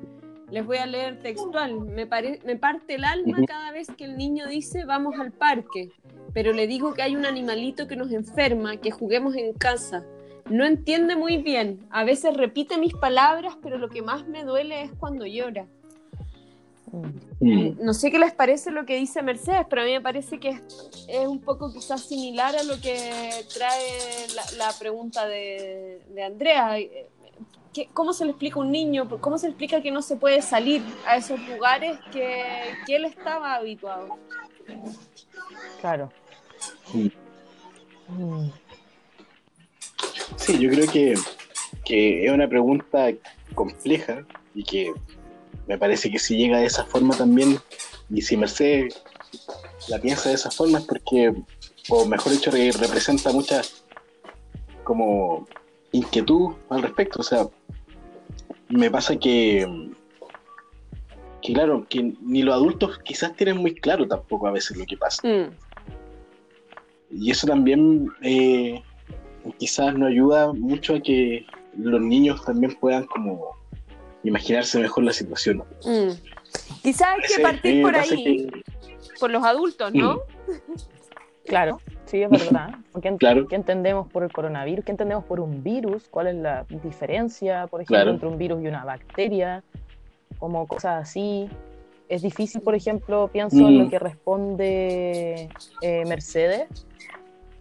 les 0.51 0.67
voy 0.67 0.79
a 0.79 0.87
leer 0.87 1.21
textual, 1.21 1.81
me, 1.81 2.07
pare- 2.07 2.41
me 2.45 2.57
parte 2.57 2.97
el 2.97 3.05
alma 3.05 3.39
cada 3.47 3.71
vez 3.71 3.87
que 3.97 4.05
el 4.05 4.17
niño 4.17 4.47
dice 4.49 4.85
vamos 4.85 5.19
al 5.21 5.31
parque, 5.33 5.91
pero 6.35 6.53
le 6.53 6.67
digo 6.67 6.95
que 6.95 7.03
hay 7.03 7.15
un 7.15 7.27
animalito 7.27 7.87
que 7.87 7.95
nos 7.97 8.11
enferma, 8.13 8.77
que 8.79 8.91
juguemos 8.91 9.37
en 9.37 9.53
casa. 9.55 10.05
No 10.51 10.65
entiende 10.65 11.17
muy 11.17 11.39
bien, 11.39 11.87
a 11.91 12.05
veces 12.05 12.37
repite 12.37 12.77
mis 12.79 12.95
palabras, 12.95 13.57
pero 13.63 13.79
lo 13.79 13.89
que 13.89 14.03
más 14.03 14.27
me 14.29 14.45
duele 14.45 14.83
es 14.83 14.93
cuando 14.99 15.27
llora. 15.27 15.67
Mm. 16.93 17.85
No 17.85 17.93
sé 17.95 18.11
qué 18.11 18.19
les 18.19 18.33
parece 18.33 18.71
lo 18.71 18.87
que 18.87 18.97
dice 18.97 19.23
Mercedes, 19.23 19.67
pero 19.69 19.83
a 19.83 19.85
mí 19.85 19.93
me 19.93 20.01
parece 20.01 20.39
que 20.39 20.51
es, 20.51 20.61
es 21.09 21.27
un 21.27 21.41
poco 21.41 21.73
quizás 21.73 22.03
similar 22.03 22.55
a 22.57 22.63
lo 22.63 22.81
que 22.81 23.31
trae 23.53 24.27
la, 24.35 24.67
la 24.67 24.73
pregunta 24.79 25.27
de, 25.27 26.01
de 26.15 26.23
Andrea. 26.23 26.77
¿Qué- 27.75 27.89
¿Cómo 27.93 28.13
se 28.15 28.25
le 28.25 28.31
explica 28.31 28.57
a 28.59 28.63
un 28.63 28.71
niño? 28.71 29.09
¿Cómo 29.21 29.37
se 29.37 29.47
le 29.47 29.51
explica 29.51 29.83
que 29.83 29.91
no 29.91 30.01
se 30.01 30.17
puede 30.17 30.41
salir 30.43 30.81
a 31.07 31.17
esos 31.17 31.39
lugares 31.49 31.99
que, 32.13 32.43
que 32.87 32.97
él 32.97 33.05
estaba 33.05 33.55
habituado? 33.57 34.17
Claro. 35.81 36.11
Mm. 36.95 37.09
Mm. 38.09 38.51
Sí, 40.37 40.59
yo 40.59 40.71
creo 40.71 40.91
que, 40.91 41.15
que 41.85 42.27
es 42.27 42.33
una 42.33 42.49
pregunta 42.49 43.09
compleja 43.55 44.25
y 44.55 44.65
que 44.65 44.93
me 45.67 45.79
parece 45.79 46.11
que 46.11 46.19
si 46.19 46.37
llega 46.37 46.59
de 46.59 46.67
esa 46.67 46.85
forma 46.85 47.17
también, 47.17 47.59
y 48.11 48.23
si 48.23 48.37
Mercedes 48.37 49.03
la 49.89 49.99
piensa 50.01 50.29
de 50.29 50.35
esa 50.37 50.51
forma 50.51 50.79
es 50.79 50.85
porque, 50.85 51.33
o 51.89 52.07
mejor 52.07 52.33
dicho, 52.33 52.51
re- 52.51 52.73
representa 52.73 53.33
mucha 53.33 53.63
como 54.85 55.47
inquietud 55.93 56.55
al 56.71 56.83
respecto. 56.83 57.21
O 57.21 57.25
sea, 57.25 57.47
me 58.69 58.91
pasa 58.91 59.17
que, 59.17 59.67
que 61.43 61.53
claro, 61.53 61.87
que 61.89 62.15
ni 62.23 62.43
los 62.43 62.55
adultos 62.55 62.99
quizás 63.05 63.35
tienen 63.37 63.57
muy 63.59 63.75
claro 63.75 64.07
tampoco 64.07 64.47
a 64.47 64.53
veces 64.53 64.77
lo 64.77 64.85
que 64.85 64.97
pasa. 64.97 65.27
Mm, 65.27 65.51
Y 67.11 67.31
eso 67.31 67.47
también 67.47 68.09
eh, 68.23 68.83
quizás 69.59 69.95
nos 69.95 70.09
ayuda 70.11 70.53
mucho 70.53 70.95
a 70.97 71.01
que 71.01 71.45
los 71.77 72.01
niños 72.01 72.45
también 72.45 72.75
puedan 72.81 73.07
como 73.07 73.56
imaginarse 74.29 74.79
mejor 74.79 75.05
la 75.05 75.13
situación. 75.13 75.65
mm. 75.85 76.11
Quizás 76.83 77.09
hay 77.15 77.21
que 77.37 77.43
partir 77.43 77.83
por 77.83 77.95
ahí, 77.97 78.47
que- 78.49 78.63
por 79.21 79.31
los 79.31 79.45
adultos, 79.45 79.93
¿no? 79.95 80.21
Claro, 81.47 81.81
sí, 82.07 82.23
es 82.23 82.29
verdad. 82.31 82.75
Porque 82.91 83.09
ent- 83.09 83.19
Claro. 83.19 83.47
¿Qué 83.47 83.55
entendemos 83.55 84.09
por 84.11 84.25
el 84.25 84.33
coronavirus? 84.33 84.85
¿Qué 84.85 84.91
entendemos 84.91 85.25
por 85.25 85.39
un 85.39 85.63
virus? 85.63 86.09
¿Cuál 86.11 86.27
es 86.27 86.35
la 86.35 86.65
diferencia, 86.83 87.69
por 87.69 87.81
ejemplo, 87.81 87.97
Claro. 87.99 88.11
entre 88.11 88.27
un 88.29 88.37
virus 88.37 88.63
y 88.65 88.67
una 88.67 88.85
bacteria? 88.85 89.63
Como 90.41 90.67
cosas 90.67 91.03
así. 91.03 91.49
Es 92.09 92.23
difícil, 92.23 92.61
por 92.63 92.75
ejemplo, 92.75 93.29
pienso 93.33 93.57
en 93.59 93.77
Mm. 93.79 93.83
lo 93.85 93.91
que 93.91 93.99
responde 94.01 95.49
eh, 95.83 96.05
Mercedes. 96.07 96.69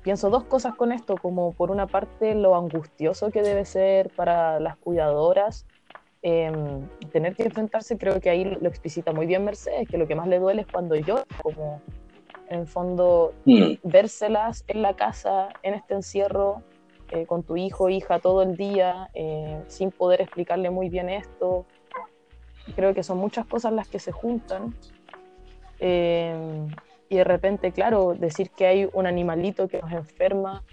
Pienso 0.02 0.30
dos 0.32 0.44
cosas 0.46 0.74
con 0.76 0.92
esto, 0.92 1.16
como 1.22 1.54
por 1.54 1.70
una 1.70 1.86
parte 1.88 2.34
lo 2.36 2.56
angustioso 2.56 3.30
que 3.32 3.42
debe 3.44 3.66
ser 3.66 4.10
para 4.16 4.60
las 4.60 4.78
cuidadoras 4.78 5.66
em, 6.27 6.88
tener 7.12 7.36
que 7.36 7.44
enfrentarse, 7.44 8.00
creo 8.00 8.20
que 8.20 8.32
ahí 8.32 8.46
lo 8.46 8.67
explicita 8.67 9.12
muy 9.13 9.27
bien 9.27 9.46
Mercedes, 9.46 9.88
que 9.88 10.00
lo 10.00 10.08
que 10.08 10.15
más 10.15 10.27
le 10.27 10.39
duele 10.39 10.62
es 10.62 10.67
cuando 10.67 10.96
llora, 10.96 11.24
como 11.44 11.82
en 12.50 12.62
el 12.62 12.67
fondo 12.67 13.34
Mm, 13.46 13.75
vérselas 13.84 14.63
en 14.67 14.82
la 14.82 14.96
casa, 14.96 15.50
en 15.62 15.75
este 15.75 15.94
encierro, 15.94 16.63
eh, 17.12 17.27
con 17.27 17.44
tu 17.44 17.58
hijo 17.58 17.89
hija 17.89 18.17
todo 18.17 18.41
el 18.41 18.58
día, 18.58 19.12
eh, 19.13 19.62
sin 19.67 19.91
poder 19.91 20.22
explicarle 20.22 20.72
muy 20.72 20.89
bien 20.89 21.10
esto. 21.10 21.65
Creo 22.75 22.96
que 22.96 23.03
son 23.03 23.20
muchas 23.20 23.46
cosas 23.46 23.72
las 23.74 23.88
que 23.88 24.00
se 24.00 24.12
juntan. 24.12 24.74
Eh, 25.79 26.65
y 27.08 27.17
de 27.17 27.24
repente, 27.24 27.72
claro, 27.72 28.15
decir 28.15 28.50
que 28.50 28.65
hay 28.65 28.89
un 28.94 29.05
animalito 29.05 29.67
que 29.67 29.79
nos 29.79 29.91
enferma 29.91 30.63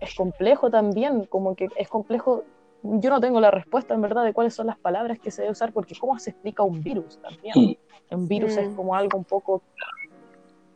es 0.00 0.14
complejo 0.16 0.68
también, 0.68 1.26
como 1.26 1.54
que 1.54 1.68
es 1.76 1.88
complejo. 1.88 2.42
Yo 2.82 3.10
no 3.10 3.20
tengo 3.20 3.40
la 3.40 3.50
respuesta 3.50 3.94
en 3.94 4.00
verdad 4.02 4.24
de 4.24 4.32
cuáles 4.32 4.54
son 4.54 4.66
las 4.66 4.78
palabras 4.78 5.18
que 5.20 5.30
se 5.30 5.42
debe 5.42 5.52
usar, 5.52 5.72
porque 5.72 5.94
cómo 5.98 6.18
se 6.18 6.30
explica 6.30 6.62
un 6.62 6.82
virus 6.82 7.18
también. 7.18 7.54
Mm. 8.10 8.14
Un 8.14 8.28
virus 8.28 8.56
es 8.56 8.68
Mm. 8.68 8.74
como 8.74 8.94
algo 8.96 9.16
un 9.18 9.24
poco, 9.24 9.62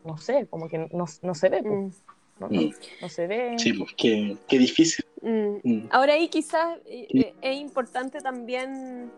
no 0.05 0.17
sé, 0.19 0.47
como 0.49 0.69
que 0.69 0.79
no, 0.79 1.05
no 1.23 1.35
se 1.35 1.49
ve, 1.49 1.63
pues, 1.63 1.75
Mm, 1.79 1.91
no, 2.39 2.49
Mm. 2.49 2.71
no 3.01 3.09
se 3.09 3.27
ve. 3.27 3.55
Sí, 3.59 3.73
pues 3.73 3.91
qué, 3.97 4.37
qué 4.49 4.59
difícil. 4.59 5.05
mm. 5.21 5.57
Mm, 5.65 5.89
Ahora 5.91 6.15
ahí 6.15 6.29
quizás 6.29 6.79
eh, 6.87 7.09
Sí. 7.11 7.19
eh, 7.21 7.35
es 7.43 7.57
importante 7.61 8.21
también 8.21 9.11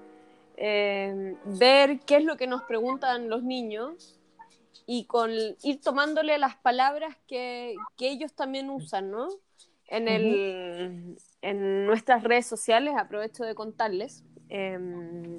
eh, 0.57 1.37
ver 1.45 2.01
qué 2.01 2.17
es 2.17 2.25
lo 2.25 2.37
que 2.37 2.47
nos 2.49 2.63
preguntan 2.65 3.29
los 3.29 3.43
niños 3.45 4.19
y 4.87 5.05
con 5.05 5.31
ir 5.31 5.81
tomándole 5.81 6.37
las 6.39 6.57
palabras 6.57 7.17
que, 7.29 7.77
que 7.97 8.09
ellos 8.11 8.33
también 8.33 8.69
usan, 8.71 9.11
¿no? 9.11 9.29
En, 9.89 10.07
el, 10.07 11.17
en 11.41 11.87
nuestras 11.87 12.23
redes 12.23 12.47
sociales, 12.47 12.95
aprovecho 12.99 13.45
de 13.45 13.55
contarles 13.55 14.23
eh, 14.51 14.79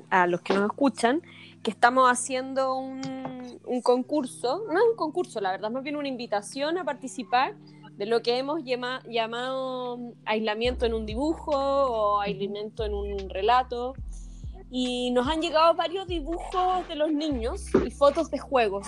a 0.09 0.27
los 0.27 0.41
que 0.41 0.53
nos 0.53 0.65
escuchan 0.65 1.21
que 1.63 1.71
estamos 1.71 2.09
haciendo 2.09 2.75
un, 2.75 3.59
un 3.65 3.81
concurso, 3.81 4.63
no 4.67 4.79
es 4.79 4.85
un 4.91 4.95
concurso, 4.95 5.39
la 5.39 5.51
verdad, 5.51 5.69
más 5.69 5.83
bien 5.83 5.95
una 5.95 6.07
invitación 6.07 6.77
a 6.77 6.83
participar 6.83 7.55
de 7.97 8.05
lo 8.05 8.21
que 8.21 8.37
hemos 8.37 8.63
llama- 8.63 9.03
llamado 9.07 9.99
aislamiento 10.25 10.85
en 10.85 10.93
un 10.93 11.05
dibujo 11.05 11.51
o 11.53 12.19
aislamiento 12.21 12.85
en 12.85 12.93
un 12.93 13.29
relato. 13.29 13.93
Y 14.71 15.11
nos 15.11 15.27
han 15.27 15.41
llegado 15.41 15.73
varios 15.73 16.07
dibujos 16.07 16.87
de 16.87 16.95
los 16.95 17.11
niños 17.11 17.65
y 17.85 17.91
fotos 17.91 18.29
de 18.29 18.37
juegos. 18.37 18.87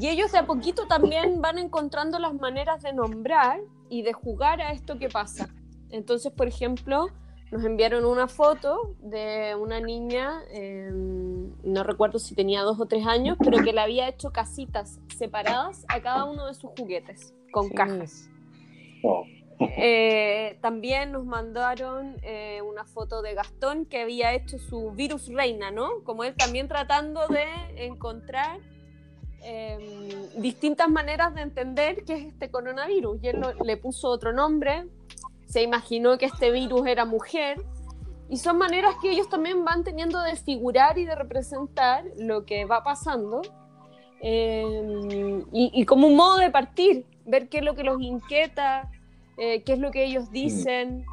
Y 0.00 0.08
ellos 0.08 0.30
de 0.32 0.38
a 0.38 0.46
poquito 0.46 0.86
también 0.86 1.40
van 1.40 1.58
encontrando 1.58 2.18
las 2.18 2.34
maneras 2.34 2.82
de 2.82 2.92
nombrar 2.92 3.60
y 3.90 4.02
de 4.02 4.12
jugar 4.12 4.60
a 4.60 4.70
esto 4.72 4.98
que 4.98 5.08
pasa. 5.08 5.48
Entonces, 5.90 6.32
por 6.32 6.46
ejemplo, 6.46 7.08
nos 7.50 7.64
enviaron 7.64 8.04
una 8.04 8.26
foto 8.28 8.94
de 9.00 9.54
una 9.54 9.80
niña, 9.80 10.42
eh, 10.50 10.90
no 10.92 11.82
recuerdo 11.84 12.18
si 12.18 12.34
tenía 12.34 12.62
dos 12.62 12.80
o 12.80 12.86
tres 12.86 13.06
años, 13.06 13.36
pero 13.42 13.62
que 13.62 13.72
le 13.72 13.80
había 13.80 14.08
hecho 14.08 14.30
casitas 14.32 14.98
separadas 15.16 15.84
a 15.88 16.00
cada 16.00 16.24
uno 16.24 16.46
de 16.46 16.54
sus 16.54 16.70
juguetes, 16.78 17.32
con 17.52 17.68
Sí. 17.68 17.74
cajas. 17.74 18.28
oh, 19.04 19.24
Eh, 19.60 20.58
también 20.60 21.12
nos 21.12 21.24
mandaron 21.24 22.16
eh, 22.22 22.60
una 22.62 22.84
foto 22.84 23.22
de 23.22 23.34
Gastón 23.34 23.86
que 23.86 24.02
había 24.02 24.32
hecho 24.32 24.58
su 24.58 24.90
virus 24.92 25.28
reina, 25.28 25.70
¿no? 25.70 26.02
Como 26.04 26.24
él 26.24 26.34
también 26.36 26.66
tratando 26.68 27.28
de 27.28 27.44
encontrar 27.76 28.58
eh, 29.42 30.28
distintas 30.36 30.88
maneras 30.88 31.34
de 31.34 31.42
entender 31.42 32.04
qué 32.04 32.14
es 32.14 32.24
este 32.26 32.50
coronavirus. 32.50 33.22
Y 33.22 33.28
él 33.28 33.42
le 33.64 33.76
puso 33.76 34.08
otro 34.08 34.32
nombre, 34.32 34.86
se 35.46 35.62
imaginó 35.62 36.18
que 36.18 36.26
este 36.26 36.50
virus 36.50 36.86
era 36.86 37.04
mujer. 37.04 37.62
Y 38.28 38.38
son 38.38 38.58
maneras 38.58 38.96
que 39.02 39.10
ellos 39.10 39.28
también 39.28 39.64
van 39.64 39.84
teniendo 39.84 40.20
de 40.22 40.34
figurar 40.34 40.98
y 40.98 41.04
de 41.04 41.14
representar 41.14 42.04
lo 42.16 42.44
que 42.44 42.64
va 42.64 42.82
pasando. 42.82 43.42
eh, 44.20 45.44
y, 45.52 45.70
y 45.74 45.84
como 45.84 46.06
un 46.06 46.16
modo 46.16 46.38
de 46.38 46.50
partir, 46.50 47.04
ver 47.26 47.48
qué 47.48 47.58
es 47.58 47.64
lo 47.64 47.74
que 47.74 47.84
los 47.84 48.00
inquieta, 48.00 48.90
eh, 49.36 49.62
qué 49.62 49.72
es 49.74 49.78
lo 49.78 49.90
que 49.90 50.04
ellos 50.04 50.30
dicen. 50.30 51.04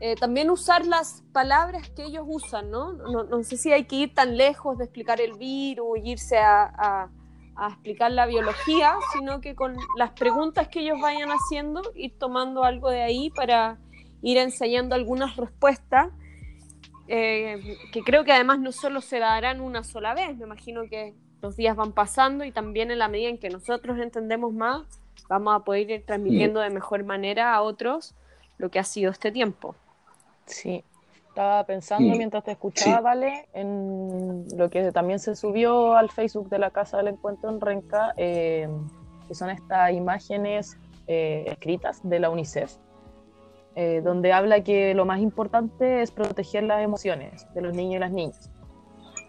Eh, 0.00 0.16
también 0.16 0.50
usar 0.50 0.84
las 0.86 1.22
palabras 1.32 1.88
que 1.90 2.04
ellos 2.04 2.24
usan, 2.26 2.70
¿no? 2.70 2.92
¿no? 2.92 3.24
no 3.24 3.42
sé 3.44 3.56
si 3.56 3.72
hay 3.72 3.84
que 3.84 3.96
ir 3.96 4.14
tan 4.14 4.36
lejos 4.36 4.76
de 4.76 4.84
explicar 4.84 5.20
el 5.20 5.34
virus 5.34 5.98
irse 6.04 6.36
a, 6.38 6.64
a- 6.64 7.10
a 7.56 7.68
explicar 7.68 8.10
la 8.10 8.26
biología, 8.26 8.96
sino 9.12 9.40
que 9.40 9.54
con 9.54 9.76
las 9.96 10.10
preguntas 10.10 10.66
que 10.68 10.80
ellos 10.80 10.98
vayan 11.00 11.30
haciendo, 11.30 11.80
ir 11.94 12.18
tomando 12.18 12.64
algo 12.64 12.90
de 12.90 13.00
ahí 13.02 13.30
para 13.30 13.78
ir 14.22 14.38
enseñando 14.38 14.96
algunas 14.96 15.36
respuestas 15.36 16.10
eh, 17.06 17.76
que 17.92 18.02
creo 18.02 18.24
que 18.24 18.32
además 18.32 18.58
no 18.58 18.72
solo 18.72 19.00
se 19.00 19.18
darán 19.18 19.60
una 19.60 19.84
sola 19.84 20.14
vez, 20.14 20.36
me 20.36 20.44
imagino 20.46 20.82
que 20.88 21.14
los 21.42 21.56
días 21.56 21.76
van 21.76 21.92
pasando 21.92 22.44
y 22.44 22.50
también 22.50 22.90
en 22.90 22.98
la 22.98 23.08
medida 23.08 23.28
en 23.28 23.38
que 23.38 23.50
nosotros 23.50 23.98
entendemos 23.98 24.52
más, 24.52 24.82
vamos 25.28 25.54
a 25.56 25.64
poder 25.64 25.90
ir 25.90 26.06
transmitiendo 26.06 26.60
de 26.60 26.70
mejor 26.70 27.04
manera 27.04 27.54
a 27.54 27.62
otros 27.62 28.14
lo 28.58 28.70
que 28.70 28.78
ha 28.78 28.84
sido 28.84 29.10
este 29.10 29.32
tiempo. 29.32 29.74
Sí, 30.46 30.84
estaba 31.28 31.64
pensando 31.64 32.16
mientras 32.16 32.44
te 32.44 32.52
escuchaba, 32.52 33.00
Vale, 33.00 33.48
en 33.54 34.46
lo 34.56 34.70
que 34.70 34.92
también 34.92 35.18
se 35.18 35.34
subió 35.34 35.96
al 35.96 36.10
Facebook 36.10 36.48
de 36.48 36.58
la 36.58 36.70
Casa 36.70 36.98
del 36.98 37.08
Encuentro 37.08 37.50
en 37.50 37.60
Renca, 37.60 38.14
eh, 38.16 38.68
que 39.26 39.34
son 39.34 39.50
estas 39.50 39.92
imágenes 39.92 40.78
eh, 41.08 41.44
escritas 41.48 42.00
de 42.08 42.20
la 42.20 42.30
UNICEF, 42.30 42.76
eh, 43.74 44.00
donde 44.04 44.32
habla 44.32 44.62
que 44.62 44.94
lo 44.94 45.04
más 45.06 45.20
importante 45.20 46.02
es 46.02 46.12
proteger 46.12 46.62
las 46.64 46.82
emociones 46.82 47.52
de 47.52 47.62
los 47.62 47.74
niños 47.74 47.96
y 47.96 47.98
las 47.98 48.12
niñas. 48.12 48.50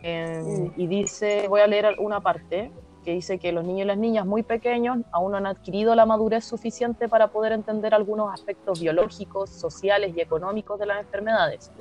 Mm. 0.03 0.79
Y 0.79 0.85
dice, 0.85 1.47
voy 1.47 1.61
a 1.61 1.67
leer 1.67 1.95
una 1.97 2.21
parte, 2.21 2.71
que 3.05 3.11
dice 3.11 3.37
que 3.37 3.51
los 3.51 3.63
niños 3.63 3.85
y 3.85 3.87
las 3.87 3.97
niñas 3.97 4.25
muy 4.25 4.43
pequeños 4.43 4.97
aún 5.11 5.31
no 5.31 5.37
han 5.37 5.45
adquirido 5.45 5.95
la 5.95 6.05
madurez 6.05 6.43
suficiente 6.43 7.07
para 7.07 7.27
poder 7.27 7.53
entender 7.53 7.93
algunos 7.93 8.33
aspectos 8.33 8.81
biológicos, 8.81 9.51
sociales 9.51 10.13
y 10.17 10.21
económicos 10.21 10.79
de 10.79 10.87
las 10.87 10.99
enfermedades. 10.99 11.71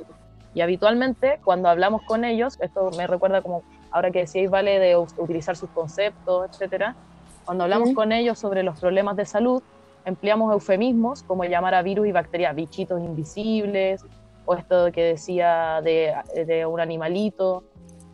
Y 0.54 0.61
habitualmente 0.61 1.40
cuando 1.43 1.69
hablamos 1.69 2.02
con 2.02 2.25
ellos, 2.25 2.59
esto 2.61 2.90
me 2.97 3.07
recuerda 3.07 3.43
como 3.43 3.62
ahora 3.90 4.11
que 4.11 4.21
decíais, 4.21 4.50
vale, 4.50 4.78
de 4.78 4.97
utilizar 4.97 5.57
sus 5.57 5.71
conceptos, 5.71 6.50
etcétera, 6.50 6.95
cuando 7.45 7.64
hablamos 7.64 7.93
con 7.95 8.12
ellos 8.12 8.38
sobre 8.38 8.62
los 8.62 8.78
problemas 8.78 9.16
de 9.16 9.25
salud, 9.25 9.62
empleamos 10.04 10.52
eufemismos 10.52 11.23
como 11.23 11.45
llamar 11.45 11.75
a 11.75 11.83
virus 11.83 12.07
y 12.07 12.12
bacterias 12.12 12.54
bichitos 12.54 13.00
invisibles, 13.00 14.04
o 14.45 14.54
esto 14.54 14.93
que 14.93 15.02
decía 15.02 15.81
de, 15.83 16.14
de 16.47 16.66
un 16.66 16.81
animalito, 16.81 17.64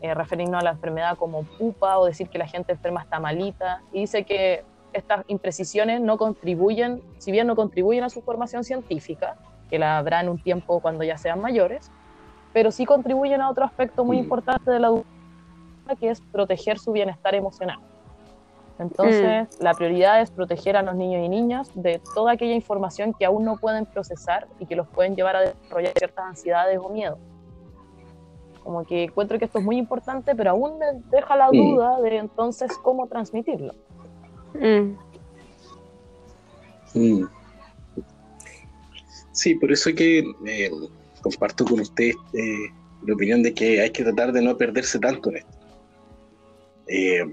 eh, 0.00 0.14
refiriéndonos 0.14 0.62
a 0.62 0.64
la 0.64 0.71
enfermedad 0.71 1.16
como 1.16 1.42
pupa, 1.42 1.99
o 1.99 2.07
decir 2.07 2.28
que 2.28 2.38
la 2.38 2.47
gente 2.47 2.73
enferma 2.73 3.02
está 3.02 3.21
malita, 3.21 3.83
y 3.92 4.00
dice 4.00 4.25
que 4.25 4.64
estas 4.92 5.25
imprecisiones 5.28 6.00
no 6.00 6.16
contribuyen, 6.16 7.02
si 7.19 7.30
bien 7.30 7.47
no 7.47 7.54
contribuyen 7.54 8.04
a 8.04 8.11
su 8.11 8.23
formación 8.23 8.64
científica, 8.64 9.37
que 9.69 9.78
la 9.78 9.99
habrá 9.99 10.21
en 10.21 10.28
un 10.28 10.43
tiempo 10.43 10.80
cuando 10.80 11.04
ya 11.04 11.17
sean 11.17 11.41
mayores, 11.41 11.91
pero 12.52 12.71
sí 12.71 12.84
contribuyen 12.84 13.41
a 13.41 13.50
otro 13.50 13.65
aspecto 13.65 14.04
muy 14.04 14.17
mm. 14.17 14.21
importante 14.21 14.71
de 14.71 14.80
la 14.80 14.89
educación, 14.89 15.21
que 15.99 16.10
es 16.10 16.21
proteger 16.21 16.78
su 16.78 16.93
bienestar 16.93 17.34
emocional. 17.34 17.78
Entonces, 18.78 19.49
mm. 19.60 19.63
la 19.63 19.75
prioridad 19.75 20.21
es 20.23 20.30
proteger 20.30 20.76
a 20.76 20.82
los 20.82 20.95
niños 20.95 21.25
y 21.25 21.28
niñas 21.28 21.71
de 21.75 22.00
toda 22.15 22.32
aquella 22.32 22.54
información 22.54 23.13
que 23.13 23.26
aún 23.26 23.45
no 23.45 23.56
pueden 23.56 23.86
procesar 23.86 24.49
y 24.58 24.67
que 24.67 24.75
los 24.76 24.89
pueden 24.89 25.15
llevar 25.15 25.36
a 25.36 25.41
desarrollar 25.41 25.93
ciertas 25.97 26.25
ansiedades 26.25 26.78
o 26.82 26.89
miedos. 26.89 27.19
Como 28.63 28.85
que 28.85 29.05
encuentro 29.05 29.39
que 29.39 29.47
esto 29.47 29.59
es 29.59 29.65
muy 29.65 29.79
importante, 29.79 30.35
pero 30.35 30.51
aún 30.51 30.79
me 30.79 30.87
deja 31.11 31.37
la 31.37 31.49
duda 31.49 32.01
de 32.01 32.19
entonces 32.19 32.73
cómo 32.83 33.07
transmitirlo. 33.07 33.75
Mm. 34.55 34.97
Mm. 36.95 37.29
Sí, 39.33 39.55
por 39.55 39.73
eso 39.73 39.91
que 39.95 40.25
eh, 40.47 40.71
comparto 41.23 41.65
con 41.65 41.81
usted 41.81 42.13
eh, 42.35 42.69
la 43.07 43.15
opinión 43.15 43.43
de 43.43 43.55
que 43.55 43.81
hay 43.81 43.91
que 43.91 44.03
tratar 44.03 44.33
de 44.33 44.43
no 44.43 44.57
perderse 44.57 44.99
tanto 44.99 45.31
en 45.31 45.37
esto. 45.39 45.59
Eh, 46.89 47.25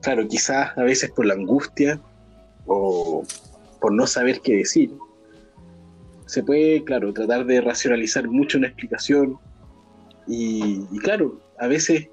claro, 0.00 0.26
quizás 0.26 0.76
a 0.76 0.82
veces 0.82 1.10
por 1.10 1.26
la 1.26 1.34
angustia 1.34 2.00
o 2.66 3.22
por 3.80 3.92
no 3.92 4.06
saber 4.06 4.40
qué 4.40 4.56
decir, 4.56 4.90
se 6.26 6.42
puede, 6.42 6.84
claro, 6.84 7.12
tratar 7.12 7.44
de 7.44 7.60
racionalizar 7.60 8.28
mucho 8.28 8.58
una 8.58 8.68
explicación 8.68 9.38
y, 10.32 10.98
claro, 10.98 11.40
a 11.58 11.66
veces 11.66 12.08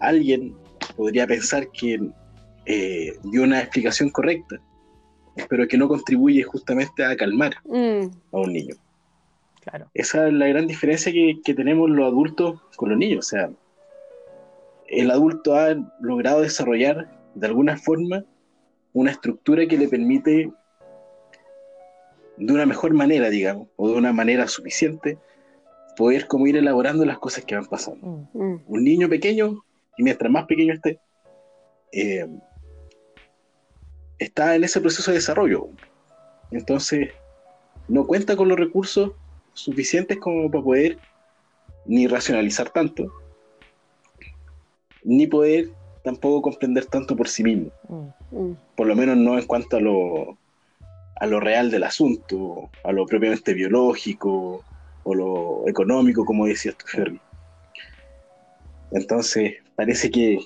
alguien 0.00 0.54
podría 0.96 1.26
pensar 1.26 1.68
que 1.72 2.00
eh, 2.66 3.12
dio 3.24 3.42
una 3.42 3.60
explicación 3.60 4.10
correcta, 4.10 4.60
pero 5.48 5.66
que 5.66 5.76
no 5.76 5.88
contribuye 5.88 6.44
justamente 6.44 7.04
a 7.04 7.16
calmar 7.16 7.54
mm. 7.64 8.06
a 8.32 8.38
un 8.38 8.52
niño. 8.52 8.76
Claro. 9.62 9.90
Esa 9.94 10.28
es 10.28 10.34
la 10.34 10.46
gran 10.46 10.68
diferencia 10.68 11.12
que, 11.12 11.40
que, 11.44 11.54
tenemos 11.54 11.90
los 11.90 12.06
adultos 12.06 12.60
con 12.76 12.90
los 12.90 12.98
niños. 12.98 13.26
O 13.26 13.28
sea, 13.28 13.50
el 14.86 15.10
adulto 15.10 15.56
ha 15.56 15.74
logrado 16.00 16.42
desarrollar 16.42 17.10
de 17.34 17.46
alguna 17.46 17.76
forma 17.76 18.24
una 18.92 19.10
estructura 19.10 19.66
que 19.66 19.78
le 19.78 19.88
permite 19.88 20.52
de 22.36 22.52
una 22.52 22.66
mejor 22.66 22.92
manera, 22.94 23.28
digamos, 23.28 23.68
o 23.76 23.88
de 23.90 23.96
una 23.96 24.12
manera 24.12 24.46
suficiente, 24.46 25.18
poder 25.96 26.26
como 26.26 26.46
ir 26.46 26.56
elaborando 26.56 27.04
las 27.04 27.18
cosas 27.18 27.44
que 27.44 27.54
van 27.54 27.66
pasando. 27.66 28.28
Mm. 28.32 28.38
Mm. 28.38 28.60
Un 28.66 28.84
niño 28.84 29.08
pequeño, 29.08 29.64
y 29.96 30.02
mientras 30.02 30.30
más 30.30 30.46
pequeño 30.46 30.74
esté, 30.74 30.98
eh, 31.92 32.26
está 34.18 34.54
en 34.54 34.64
ese 34.64 34.80
proceso 34.80 35.10
de 35.10 35.18
desarrollo. 35.18 35.68
Entonces, 36.50 37.10
no 37.88 38.06
cuenta 38.06 38.36
con 38.36 38.48
los 38.48 38.58
recursos 38.58 39.12
suficientes 39.52 40.18
como 40.18 40.50
para 40.50 40.64
poder 40.64 40.98
ni 41.84 42.06
racionalizar 42.06 42.70
tanto, 42.70 43.12
ni 45.02 45.26
poder 45.26 45.70
tampoco 46.04 46.42
comprender 46.42 46.86
tanto 46.86 47.16
por 47.16 47.28
sí 47.28 47.42
mismo. 47.42 47.70
Mm. 47.88 48.36
Mm. 48.36 48.56
Por 48.76 48.86
lo 48.86 48.96
menos 48.96 49.16
no 49.16 49.38
en 49.38 49.46
cuanto 49.46 49.76
a 49.76 49.80
lo, 49.80 50.38
a 51.16 51.26
lo 51.26 51.40
real 51.40 51.70
del 51.70 51.84
asunto, 51.84 52.70
a 52.84 52.92
lo 52.92 53.04
propiamente 53.06 53.54
biológico 53.54 54.64
o 55.04 55.14
lo 55.14 55.68
económico, 55.68 56.24
como 56.24 56.46
decías 56.46 56.76
tú, 56.76 56.86
Ferry. 56.86 57.20
Entonces, 58.92 59.54
parece 59.74 60.10
que 60.10 60.38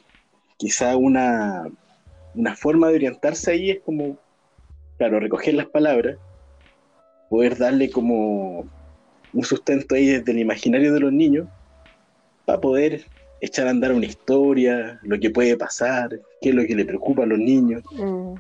quizá 0.57 0.97
una, 0.97 1.65
una 2.35 2.55
forma 2.55 2.89
de 2.89 2.97
orientarse 2.97 3.51
ahí 3.51 3.71
es 3.71 3.81
como, 3.81 4.19
claro, 4.99 5.21
recoger 5.21 5.55
las 5.55 5.67
palabras, 5.67 6.17
poder 7.29 7.59
darle 7.59 7.91
como 7.91 8.67
un 9.33 9.45
sustento 9.45 9.95
ahí 9.95 10.07
desde 10.07 10.33
el 10.33 10.39
imaginario 10.39 10.93
de 10.95 11.01
los 11.01 11.13
niños, 11.13 11.49
para 12.45 12.61
poder 12.61 13.05
echar 13.41 13.67
a 13.67 13.71
andar 13.71 13.93
una 13.93 14.07
historia, 14.07 14.99
lo 15.03 15.19
que 15.19 15.31
puede 15.31 15.57
pasar, 15.57 16.11
qué 16.41 16.51
es 16.51 16.55
lo 16.55 16.65
que 16.65 16.75
le 16.75 16.85
preocupa 16.85 17.25
a 17.25 17.27
los 17.27 17.39
niños. 17.39 17.83
Mm, 17.93 18.35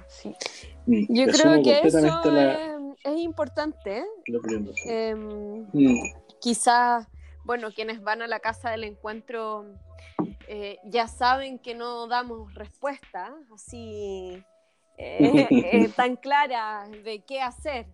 mm, 0.86 1.06
Yo 1.08 1.26
creo 1.26 1.62
que 1.62 1.80
eso 1.82 1.98
es, 1.98 2.12
importante. 3.14 4.04
Eh, 4.86 5.14
Quizás, 6.40 7.06
bueno, 7.44 7.72
quienes 7.72 8.02
van 8.02 8.22
a 8.22 8.26
la 8.26 8.40
casa 8.40 8.70
del 8.70 8.84
encuentro 8.84 9.64
eh, 10.48 10.78
ya 10.84 11.08
saben 11.08 11.58
que 11.58 11.74
no 11.74 12.06
damos 12.06 12.54
respuesta 12.54 13.34
así 13.52 14.42
eh, 14.98 15.88
tan 15.96 16.16
clara 16.16 16.88
de 17.04 17.24
qué 17.26 17.40
hacer 17.40 17.86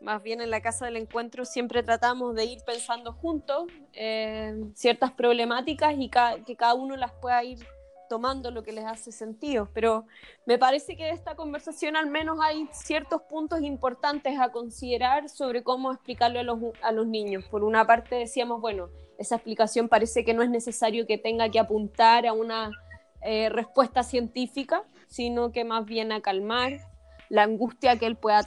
más 0.00 0.22
bien 0.22 0.40
en 0.40 0.50
la 0.50 0.60
casa 0.60 0.86
del 0.86 0.96
encuentro 0.96 1.44
siempre 1.44 1.82
tratamos 1.82 2.34
de 2.34 2.44
ir 2.44 2.58
pensando 2.66 3.12
juntos 3.12 3.66
eh, 3.92 4.64
ciertas 4.74 5.12
problemáticas 5.12 5.94
y 5.96 6.10
que 6.44 6.56
cada 6.56 6.74
uno 6.74 6.96
las 6.96 7.12
pueda 7.12 7.42
ir 7.44 7.64
tomando 8.12 8.50
lo 8.50 8.62
que 8.62 8.72
les 8.72 8.84
hace 8.84 9.10
sentido. 9.10 9.70
Pero 9.72 10.04
me 10.44 10.58
parece 10.58 10.98
que 10.98 11.04
de 11.04 11.12
esta 11.12 11.34
conversación 11.34 11.96
al 11.96 12.10
menos 12.10 12.36
hay 12.42 12.68
ciertos 12.70 13.22
puntos 13.22 13.62
importantes 13.62 14.38
a 14.38 14.52
considerar 14.52 15.30
sobre 15.30 15.62
cómo 15.62 15.90
explicarlo 15.90 16.38
a 16.38 16.42
los, 16.42 16.58
a 16.82 16.92
los 16.92 17.06
niños. 17.06 17.42
Por 17.50 17.64
una 17.64 17.86
parte 17.86 18.16
decíamos, 18.16 18.60
bueno, 18.60 18.90
esa 19.16 19.36
explicación 19.36 19.88
parece 19.88 20.26
que 20.26 20.34
no 20.34 20.42
es 20.42 20.50
necesario 20.50 21.06
que 21.06 21.16
tenga 21.16 21.48
que 21.48 21.58
apuntar 21.58 22.26
a 22.26 22.34
una 22.34 22.70
eh, 23.22 23.48
respuesta 23.48 24.02
científica, 24.02 24.84
sino 25.08 25.50
que 25.50 25.64
más 25.64 25.86
bien 25.86 26.12
a 26.12 26.20
calmar, 26.20 26.80
la 27.32 27.44
angustia 27.44 27.98
que 27.98 28.04
él 28.04 28.16
pueda 28.16 28.42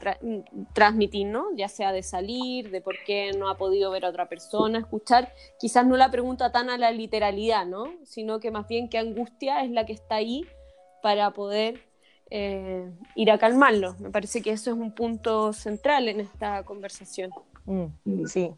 transmitir, 0.74 1.26
¿no? 1.26 1.48
Ya 1.56 1.70
sea 1.70 1.92
de 1.92 2.04
salir, 2.04 2.70
de 2.70 2.82
por 2.82 2.94
qué 3.04 3.32
no 3.36 3.50
ha 3.50 3.58
podido 3.58 3.90
ver 3.90 4.06
a 4.06 4.10
otra 4.10 4.30
persona, 4.30 4.78
escuchar, 4.78 5.34
quizás 5.60 5.88
no 5.88 5.98
la 5.98 6.12
pregunta 6.12 6.52
tan 6.52 6.70
a 6.70 6.78
la 6.78 6.92
literalidad, 6.92 7.66
¿no? 7.66 7.88
Sino 8.04 8.40
que 8.40 8.52
más 8.52 8.68
bien 8.68 8.88
qué 8.88 9.00
angustia 9.00 9.64
es 9.64 9.72
la 9.72 9.88
que 9.88 9.94
está 9.94 10.18
ahí 10.18 10.46
para 11.02 11.32
poder 11.32 11.82
eh, 12.30 12.92
ir 13.16 13.32
a 13.32 13.40
calmarlo. 13.40 13.96
Me 13.98 14.12
parece 14.12 14.44
que 14.44 14.52
eso 14.52 14.70
es 14.70 14.78
un 14.78 14.92
punto 14.92 15.52
central 15.52 16.08
en 16.08 16.20
esta 16.20 16.62
conversación. 16.62 17.32
Mm, 17.66 18.26
sí, 18.28 18.54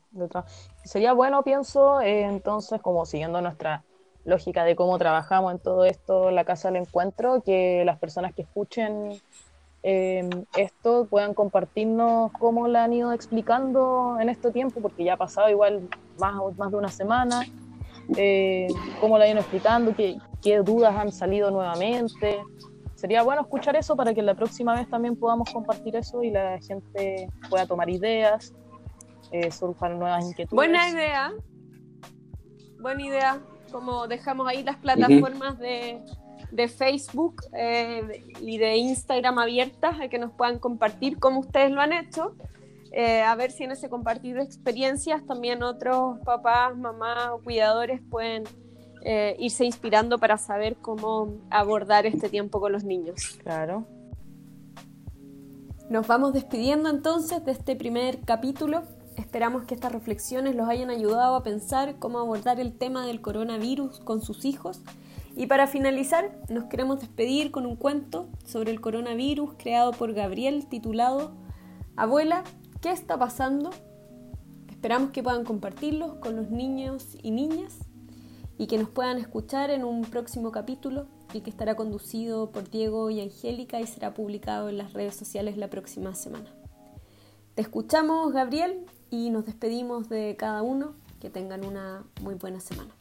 sería 0.83 1.13
bueno, 1.13 1.41
pienso, 1.43 2.01
eh, 2.01 2.23
entonces, 2.23 2.81
como 2.81 3.05
siguiendo 3.05 3.39
nuestra 3.39 3.85
lógica 4.25 4.65
de 4.65 4.75
cómo 4.75 4.97
trabajamos 4.97 5.53
en 5.53 5.59
todo 5.59 5.85
esto, 5.85 6.31
la 6.31 6.43
Casa 6.43 6.69
del 6.69 6.81
Encuentro, 6.81 7.43
que 7.43 7.83
las 7.85 7.97
personas 7.97 8.35
que 8.35 8.41
escuchen 8.41 9.21
eh, 9.83 10.29
esto 10.55 11.05
puedan 11.09 11.33
compartirnos 11.33 12.31
cómo 12.33 12.67
la 12.67 12.83
han 12.85 12.93
ido 12.93 13.13
explicando 13.13 14.17
en 14.19 14.29
este 14.29 14.51
tiempo, 14.51 14.81
porque 14.81 15.03
ya 15.03 15.13
ha 15.13 15.17
pasado 15.17 15.49
igual 15.49 15.87
más, 16.19 16.35
más 16.57 16.71
de 16.71 16.77
una 16.77 16.89
semana, 16.89 17.45
eh, 18.15 18.67
cómo 18.99 19.17
la 19.17 19.25
han 19.25 19.31
ido 19.31 19.39
explicando, 19.39 19.95
qué, 19.95 20.17
qué, 20.41 20.59
dudas 20.59 20.95
han 20.95 21.11
salido 21.11 21.51
nuevamente, 21.51 22.39
sería 22.95 23.21
bueno 23.21 23.41
escuchar 23.41 23.75
eso 23.75 23.95
para 23.95 24.13
que 24.13 24.21
la 24.21 24.33
próxima 24.33 24.73
vez 24.73 24.89
también 24.89 25.15
podamos 25.15 25.51
compartir 25.51 25.95
eso 25.95 26.23
y 26.23 26.31
la 26.31 26.59
gente 26.59 27.29
pueda 27.49 27.65
tomar 27.65 27.89
ideas, 27.89 28.53
eh, 29.31 29.51
surjan 29.51 29.99
nuevas 29.99 30.25
inquietudes. 30.25 30.55
Buena 30.55 30.89
idea. 30.89 31.33
Buena 32.79 33.03
idea. 33.03 33.41
Como 33.71 34.07
dejamos 34.07 34.47
ahí 34.47 34.63
las 34.63 34.77
plataformas 34.77 35.59
de, 35.59 36.01
de, 36.51 36.67
Facebook 36.67 37.43
eh, 37.53 38.25
y 38.41 38.57
de 38.57 38.77
Instagram 38.77 39.39
abiertas 39.39 39.99
a 39.99 40.07
que 40.07 40.19
nos 40.19 40.31
puedan 40.31 40.59
compartir 40.59 41.19
cómo 41.19 41.39
ustedes 41.39 41.71
lo 41.71 41.81
han 41.81 41.93
hecho. 41.93 42.35
Eh, 42.91 43.21
a 43.21 43.35
ver 43.35 43.51
si 43.51 43.63
en 43.63 43.71
ese 43.71 43.89
compartir 43.89 44.35
de 44.35 44.43
experiencias 44.43 45.25
también 45.25 45.61
otros 45.61 46.19
papás, 46.25 46.75
mamás 46.75 47.29
o 47.31 47.39
cuidadores 47.43 48.01
pueden 48.09 48.45
eh, 49.03 49.35
irse 49.39 49.65
inspirando 49.65 50.17
para 50.17 50.37
saber 50.37 50.77
cómo 50.77 51.37
abordar 51.49 52.05
este 52.05 52.29
tiempo 52.29 52.59
con 52.59 52.71
los 52.71 52.83
niños. 52.83 53.37
Claro. 53.43 53.85
Nos 55.89 56.07
vamos 56.07 56.33
despidiendo 56.33 56.89
entonces 56.89 57.43
de 57.45 57.51
este 57.51 57.75
primer 57.75 58.19
capítulo. 58.21 58.83
Esperamos 59.15 59.63
que 59.63 59.73
estas 59.73 59.91
reflexiones 59.91 60.55
los 60.55 60.67
hayan 60.67 60.89
ayudado 60.89 61.35
a 61.35 61.43
pensar 61.43 61.97
cómo 61.99 62.19
abordar 62.19 62.59
el 62.59 62.77
tema 62.77 63.05
del 63.05 63.21
coronavirus 63.21 63.99
con 63.99 64.21
sus 64.21 64.43
hijos. 64.43 64.81
Y 65.37 65.45
para 65.45 65.67
finalizar, 65.67 66.35
nos 66.49 66.63
queremos 66.63 66.99
despedir 66.99 67.51
con 67.51 67.67
un 67.67 67.75
cuento 67.75 68.27
sobre 68.43 68.71
el 68.71 68.81
coronavirus 68.81 69.53
creado 69.59 69.91
por 69.91 70.13
Gabriel 70.13 70.65
titulado 70.65 71.31
Abuela, 71.95 72.43
¿qué 72.81 72.89
está 72.89 73.19
pasando? 73.19 73.69
Esperamos 74.67 75.11
que 75.11 75.21
puedan 75.21 75.45
compartirlo 75.45 76.19
con 76.21 76.35
los 76.35 76.49
niños 76.49 77.15
y 77.21 77.29
niñas 77.29 77.75
y 78.57 78.65
que 78.65 78.79
nos 78.79 78.89
puedan 78.89 79.19
escuchar 79.19 79.69
en 79.69 79.83
un 79.83 80.01
próximo 80.01 80.51
capítulo 80.51 81.05
y 81.31 81.41
que 81.41 81.51
estará 81.51 81.75
conducido 81.75 82.51
por 82.51 82.71
Diego 82.71 83.11
y 83.11 83.21
Angélica 83.21 83.79
y 83.79 83.85
será 83.85 84.15
publicado 84.15 84.69
en 84.69 84.79
las 84.79 84.93
redes 84.93 85.15
sociales 85.15 85.55
la 85.55 85.69
próxima 85.69 86.15
semana. 86.15 86.49
Te 87.53 87.61
escuchamos, 87.61 88.33
Gabriel, 88.33 88.85
y 89.11 89.29
nos 89.29 89.45
despedimos 89.45 90.09
de 90.09 90.35
cada 90.35 90.63
uno. 90.63 90.95
Que 91.19 91.31
tengan 91.31 91.65
una 91.65 92.03
muy 92.21 92.35
buena 92.35 92.59
semana. 92.59 92.93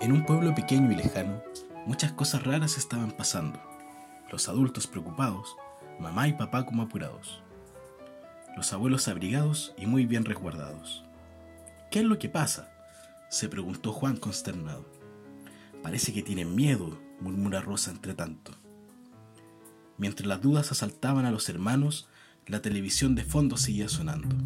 En 0.00 0.12
un 0.12 0.24
pueblo 0.26 0.54
pequeño 0.54 0.92
y 0.92 0.96
lejano, 0.96 1.42
muchas 1.86 2.12
cosas 2.12 2.44
raras 2.44 2.78
estaban 2.78 3.10
pasando. 3.10 3.58
Los 4.30 4.48
adultos 4.48 4.86
preocupados, 4.86 5.56
mamá 5.98 6.28
y 6.28 6.34
papá 6.34 6.66
como 6.66 6.82
apurados. 6.82 7.42
Los 8.56 8.72
abuelos 8.72 9.08
abrigados 9.08 9.74
y 9.76 9.86
muy 9.86 10.06
bien 10.06 10.24
resguardados. 10.24 11.04
¿Qué 11.90 12.00
es 12.00 12.04
lo 12.04 12.18
que 12.20 12.28
pasa? 12.28 12.73
Se 13.34 13.48
preguntó 13.48 13.92
Juan 13.92 14.16
consternado. 14.16 14.88
Parece 15.82 16.12
que 16.12 16.22
tienen 16.22 16.54
miedo, 16.54 16.96
murmura 17.20 17.60
Rosa 17.60 17.90
entre 17.90 18.14
tanto. 18.14 18.52
Mientras 19.98 20.28
las 20.28 20.40
dudas 20.40 20.70
asaltaban 20.70 21.26
a 21.26 21.32
los 21.32 21.48
hermanos, 21.48 22.08
la 22.46 22.62
televisión 22.62 23.16
de 23.16 23.24
fondo 23.24 23.56
seguía 23.56 23.88
sonando. 23.88 24.36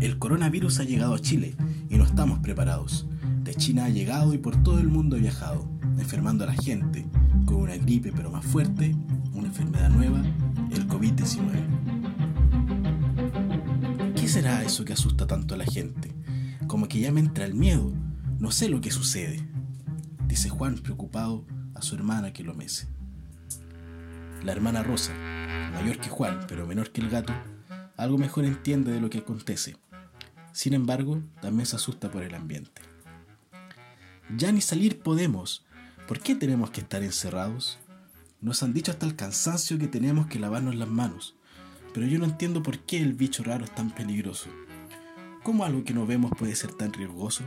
El 0.00 0.18
coronavirus 0.18 0.80
ha 0.80 0.84
llegado 0.84 1.14
a 1.14 1.18
Chile 1.18 1.54
y 1.90 1.98
no 1.98 2.04
estamos 2.04 2.38
preparados. 2.38 3.06
De 3.42 3.54
China 3.54 3.84
ha 3.84 3.90
llegado 3.90 4.32
y 4.32 4.38
por 4.38 4.62
todo 4.62 4.78
el 4.78 4.88
mundo 4.88 5.16
ha 5.16 5.20
viajado, 5.20 5.68
enfermando 5.98 6.44
a 6.44 6.46
la 6.46 6.54
gente, 6.54 7.04
con 7.44 7.56
una 7.56 7.76
gripe 7.76 8.10
pero 8.16 8.30
más 8.30 8.46
fuerte, 8.46 8.96
una 9.34 9.48
enfermedad 9.48 9.90
nueva, 9.90 10.22
el 10.70 10.88
COVID-19. 10.88 11.44
¿Qué 14.14 14.26
será 14.26 14.62
eso 14.62 14.86
que 14.86 14.94
asusta 14.94 15.26
tanto 15.26 15.54
a 15.54 15.58
la 15.58 15.66
gente? 15.66 16.21
Como 16.72 16.88
que 16.88 17.00
ya 17.00 17.12
me 17.12 17.20
entra 17.20 17.44
el 17.44 17.52
miedo, 17.52 17.92
no 18.38 18.50
sé 18.50 18.70
lo 18.70 18.80
que 18.80 18.90
sucede, 18.90 19.46
dice 20.26 20.48
Juan 20.48 20.78
preocupado 20.78 21.44
a 21.74 21.82
su 21.82 21.94
hermana 21.94 22.32
que 22.32 22.44
lo 22.44 22.54
mece. 22.54 22.88
La 24.42 24.52
hermana 24.52 24.82
Rosa, 24.82 25.12
mayor 25.74 25.98
que 25.98 26.08
Juan 26.08 26.46
pero 26.48 26.66
menor 26.66 26.90
que 26.90 27.02
el 27.02 27.10
gato, 27.10 27.34
algo 27.98 28.16
mejor 28.16 28.46
entiende 28.46 28.90
de 28.90 29.02
lo 29.02 29.10
que 29.10 29.18
acontece. 29.18 29.76
Sin 30.54 30.72
embargo, 30.72 31.22
también 31.42 31.66
se 31.66 31.76
asusta 31.76 32.10
por 32.10 32.22
el 32.22 32.34
ambiente. 32.34 32.80
Ya 34.34 34.50
ni 34.50 34.62
salir 34.62 35.02
podemos. 35.02 35.66
¿Por 36.08 36.20
qué 36.20 36.34
tenemos 36.34 36.70
que 36.70 36.80
estar 36.80 37.02
encerrados? 37.02 37.80
Nos 38.40 38.62
han 38.62 38.72
dicho 38.72 38.92
hasta 38.92 39.04
el 39.04 39.14
cansancio 39.14 39.78
que 39.78 39.88
tenemos 39.88 40.26
que 40.26 40.38
lavarnos 40.38 40.74
las 40.76 40.88
manos, 40.88 41.36
pero 41.92 42.06
yo 42.06 42.18
no 42.18 42.24
entiendo 42.24 42.62
por 42.62 42.78
qué 42.78 43.02
el 43.02 43.12
bicho 43.12 43.44
raro 43.44 43.62
es 43.62 43.74
tan 43.74 43.90
peligroso. 43.90 44.48
¿Cómo 45.42 45.64
algo 45.64 45.82
que 45.82 45.92
no 45.92 46.06
vemos 46.06 46.30
puede 46.38 46.54
ser 46.54 46.72
tan 46.72 46.92
riesgoso? 46.92 47.42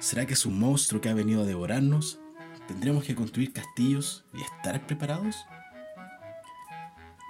¿Será 0.00 0.26
que 0.26 0.32
es 0.32 0.44
un 0.44 0.58
monstruo 0.58 1.00
que 1.00 1.08
ha 1.08 1.14
venido 1.14 1.42
a 1.42 1.46
devorarnos? 1.46 2.18
¿Tendremos 2.66 3.04
que 3.04 3.14
construir 3.14 3.52
castillos 3.52 4.24
y 4.34 4.42
estar 4.42 4.84
preparados? 4.86 5.36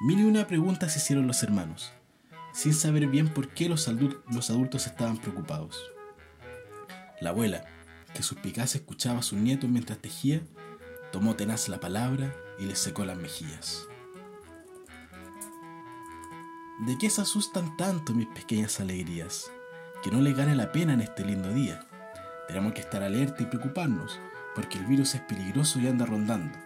Mil 0.01 0.21
y 0.21 0.25
una 0.25 0.47
pregunta 0.47 0.89
se 0.89 0.99
hicieron 0.99 1.27
los 1.27 1.43
hermanos, 1.43 1.93
sin 2.55 2.73
saber 2.73 3.07
bien 3.07 3.29
por 3.29 3.51
qué 3.51 3.69
los, 3.69 3.87
los 3.87 4.51
adultos 4.51 4.87
estaban 4.87 5.19
preocupados. 5.19 5.79
La 7.21 7.31
abuela, 7.31 7.67
que 8.15 8.23
suspicaz 8.23 8.77
escuchaba 8.77 9.19
a 9.19 9.23
su 9.23 9.37
nieto 9.37 9.69
mientras 9.69 9.99
tejía, 9.99 10.41
tomó 11.13 11.37
tenaz 11.37 11.69
la 11.69 11.81
palabra 11.81 12.35
y 12.59 12.65
le 12.65 12.77
secó 12.77 13.05
las 13.05 13.19
mejillas. 13.19 13.87
¿De 16.87 16.97
qué 16.97 17.11
se 17.11 17.21
asustan 17.21 17.77
tanto 17.77 18.15
mis 18.15 18.29
pequeñas 18.29 18.81
alegrías? 18.81 19.51
Que 20.03 20.11
no 20.11 20.21
le 20.21 20.33
gane 20.33 20.55
la 20.55 20.73
pena 20.73 20.93
en 20.95 21.01
este 21.01 21.25
lindo 21.25 21.53
día. 21.53 21.81
Tenemos 22.49 22.73
que 22.73 22.81
estar 22.81 23.03
alerta 23.03 23.43
y 23.43 23.47
preocuparnos, 23.47 24.21
porque 24.55 24.79
el 24.79 24.87
virus 24.87 25.15
es 25.15 25.21
peligroso 25.23 25.81
y 25.81 25.89
anda 25.89 26.07
rondando, 26.07 26.57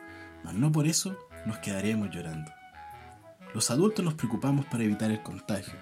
mas 0.45 0.55
no 0.55 0.71
por 0.71 0.87
eso 0.87 1.16
nos 1.47 1.59
quedaremos 1.59 2.11
llorando. 2.11 2.51
Los 3.55 3.71
adultos 3.71 4.05
nos 4.05 4.14
preocupamos 4.14 4.66
para 4.66 4.85
evitar 4.85 5.11
el 5.11 5.23
contagio, 5.23 5.75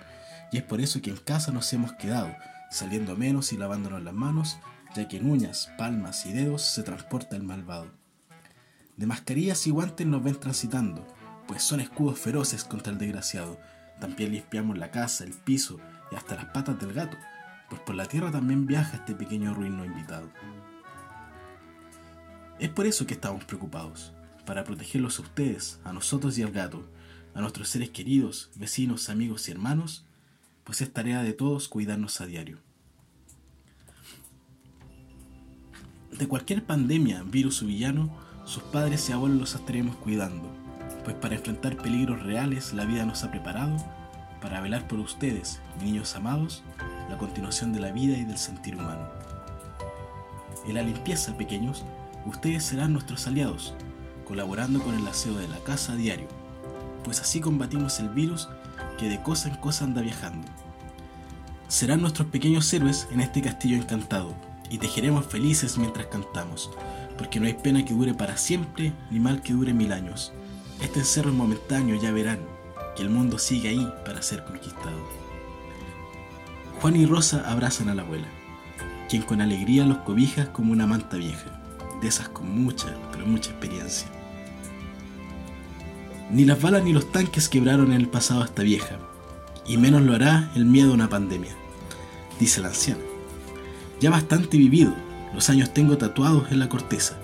y 0.53 0.59
es 0.59 0.63
por 0.63 0.81
eso 0.81 1.03
que 1.03 1.11
en 1.11 1.17
casa 1.17 1.53
nos 1.53 1.73
hemos 1.73 1.93
quedado, 1.95 2.35
saliendo 2.71 3.17
menos 3.17 3.53
y 3.53 3.57
lavándonos 3.57 4.03
las 4.03 4.15
manos 4.15 4.59
ya 4.95 5.09
que 5.09 5.19
en 5.19 5.31
uñas, 5.31 5.71
palmas 5.77 6.25
y 6.27 6.33
dedos 6.33 6.63
se 6.63 6.83
transporta 6.83 7.37
el 7.37 7.43
malvado. 7.43 7.91
De 8.97 9.07
mascarillas 9.07 9.67
y 9.67 9.71
guantes 9.71 10.07
nos 10.07 10.23
ven 10.23 10.39
transitando, 10.41 11.07
pues 11.47 11.63
son 11.63 11.81
escudos 11.81 12.19
feroces 12.19 12.65
contra 12.65 12.93
el 12.93 12.99
desgraciado. 12.99 13.59
También 14.01 14.33
limpiamos 14.33 14.79
la 14.79 14.91
casa, 14.91 15.25
el 15.25 15.33
piso 15.33 15.79
y 16.11 16.17
hasta 16.17 16.37
las 16.37 16.47
patas 16.47 16.79
del 16.81 16.93
gato, 16.93 17.17
pues 17.69 17.81
por 17.83 17.95
la 17.95 18.07
tierra 18.07 18.31
también 18.31 18.67
viaja 18.67 18.97
este 18.97 19.15
pequeño 19.15 19.55
ruino 19.55 19.85
invitado. 19.85 20.31
Es 22.59 22.69
por 22.71 22.87
eso 22.87 23.07
que 23.07 23.15
estamos 23.15 23.45
preocupados, 23.45 24.13
para 24.45 24.65
protegerlos 24.65 25.19
a 25.19 25.23
ustedes, 25.23 25.81
a 25.85 25.93
nosotros 25.93 26.37
y 26.39 26.43
al 26.43 26.51
gato, 26.51 26.89
a 27.35 27.41
nuestros 27.41 27.69
seres 27.69 27.91
queridos, 27.91 28.51
vecinos, 28.57 29.11
amigos 29.11 29.49
y 29.49 29.53
hermanos, 29.53 30.05
pues 30.65 30.81
es 30.81 30.93
tarea 30.93 31.23
de 31.23 31.33
todos 31.33 31.69
cuidarnos 31.69 32.21
a 32.21 32.27
diario. 32.27 32.59
De 36.19 36.27
cualquier 36.27 36.65
pandemia, 36.65 37.23
virus 37.23 37.63
o 37.63 37.67
villano, 37.67 38.11
sus 38.45 38.63
padres 38.65 39.09
y 39.09 39.13
abuelos 39.13 39.39
los 39.39 39.55
estaremos 39.55 39.97
cuidando, 39.97 40.51
pues 41.05 41.15
para 41.17 41.37
enfrentar 41.37 41.77
peligros 41.77 42.23
reales 42.23 42.73
la 42.73 42.87
vida 42.87 43.05
nos 43.05 43.23
ha 43.23 43.31
preparado 43.31 43.77
para 44.41 44.61
velar 44.61 44.89
por 44.89 44.99
ustedes, 45.01 45.61
niños 45.83 46.15
amados, 46.15 46.63
la 47.09 47.17
continuación 47.17 47.73
de 47.73 47.81
la 47.81 47.91
vida 47.91 48.17
y 48.17 48.25
del 48.25 48.39
sentir 48.39 48.77
humano. 48.77 49.09
En 50.67 50.75
la 50.75 50.83
limpieza, 50.83 51.37
pequeños, 51.37 51.85
ustedes 52.27 52.65
serán 52.65 52.93
nuestros 52.93 53.27
aliados, 53.27 53.75
colaborando 54.27 54.81
con 54.83 54.95
el 54.95 55.07
aseo 55.09 55.35
de 55.35 55.49
la 55.49 55.59
casa 55.59 55.93
a 55.93 55.97
diario, 55.97 56.29
pues 57.05 57.21
así 57.21 57.41
combatimos 57.41 58.01
el 58.01 58.11
virus 58.11 58.49
que 58.99 59.09
de 59.09 59.23
cosa 59.23 59.49
en 59.49 59.57
cosa 59.57 59.85
anda 59.85 60.03
viajando. 60.03 60.47
Serán 61.69 62.01
nuestros 62.01 62.29
pequeños 62.29 62.73
héroes 62.73 63.09
en 63.11 63.21
este 63.21 63.41
castillo 63.41 63.77
encantado, 63.77 64.35
y 64.71 64.79
tejeremos 64.79 65.27
felices 65.27 65.79
mientras 65.79 66.07
cantamos, 66.07 66.71
porque 67.17 67.41
no 67.41 67.47
hay 67.47 67.55
pena 67.55 67.85
que 67.85 67.95
dure 67.95 68.15
para 68.15 68.37
siempre 68.37 68.93
ni 69.11 69.19
mal 69.19 69.43
que 69.43 69.55
dure 69.55 69.73
mil 69.73 69.93
años. 69.93 70.33
Este 70.81 71.01
encerro 71.01 71.31
es 71.31 71.37
momentáneo, 71.37 72.01
ya 72.01 72.13
verán, 72.13 72.41
que 72.97 73.03
el 73.03 73.11
mundo 73.11 73.39
sigue 73.39 73.71
ahí 73.71 73.93
para 74.05 74.23
ser 74.23 74.45
conquistado. 74.45 75.28
Juan 76.81 76.95
y 76.95 77.07
Rosa 77.07 77.43
abrazan 77.51 77.89
a 77.89 77.95
la 77.95 78.03
abuela, 78.03 78.29
quien 79.09 79.23
con 79.23 79.41
alegría 79.41 79.85
los 79.85 79.99
cobija 79.99 80.53
como 80.53 80.73
una 80.73 80.87
manta 80.87 81.17
vieja, 81.17 81.61
de 82.01 82.07
esas 82.07 82.29
con 82.29 82.49
mucha, 82.49 82.95
pero 83.11 83.27
mucha 83.27 83.51
experiencia. 83.51 84.07
Ni 86.31 86.45
las 86.45 86.61
balas 86.63 86.85
ni 86.85 86.93
los 86.93 87.11
tanques 87.11 87.49
quebraron 87.49 87.93
en 87.93 88.01
el 88.01 88.09
pasado 88.09 88.43
a 88.43 88.45
esta 88.45 88.63
vieja, 88.63 88.99
y 89.67 89.77
menos 89.77 90.03
lo 90.03 90.15
hará 90.15 90.53
el 90.55 90.67
miedo 90.67 90.93
a 90.93 90.95
una 90.95 91.09
pandemia, 91.09 91.53
dice 92.39 92.61
la 92.61 92.69
anciana. 92.69 93.03
Ya 94.01 94.11
bastante 94.11 94.57
vivido, 94.57 94.95
Los 95.35 95.51
años 95.51 95.75
tengo 95.75 95.99
tatuados 95.99 96.51
en 96.51 96.59
la 96.59 96.71
corteza. 96.71 97.15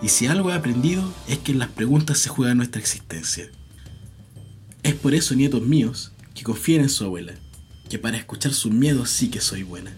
Y 0.00 0.08
si 0.08 0.28
algo 0.28 0.50
he 0.50 0.54
aprendido 0.54 1.02
es 1.26 1.38
que 1.38 1.50
en 1.50 1.58
las 1.58 1.68
preguntas 1.68 2.18
se 2.18 2.28
juega 2.28 2.54
nuestra 2.54 2.80
existencia. 2.80 3.50
Es 4.84 4.94
por 4.94 5.14
eso, 5.14 5.34
nietos 5.34 5.62
míos, 5.62 6.12
que 6.32 6.44
confíen 6.44 6.82
en 6.82 6.88
su 6.88 7.04
abuela, 7.04 7.34
que 7.88 7.98
para 7.98 8.16
escuchar 8.16 8.52
sus 8.52 8.72
miedos 8.72 9.10
sí 9.10 9.30
que 9.30 9.40
soy 9.40 9.62
buena. 9.62 9.96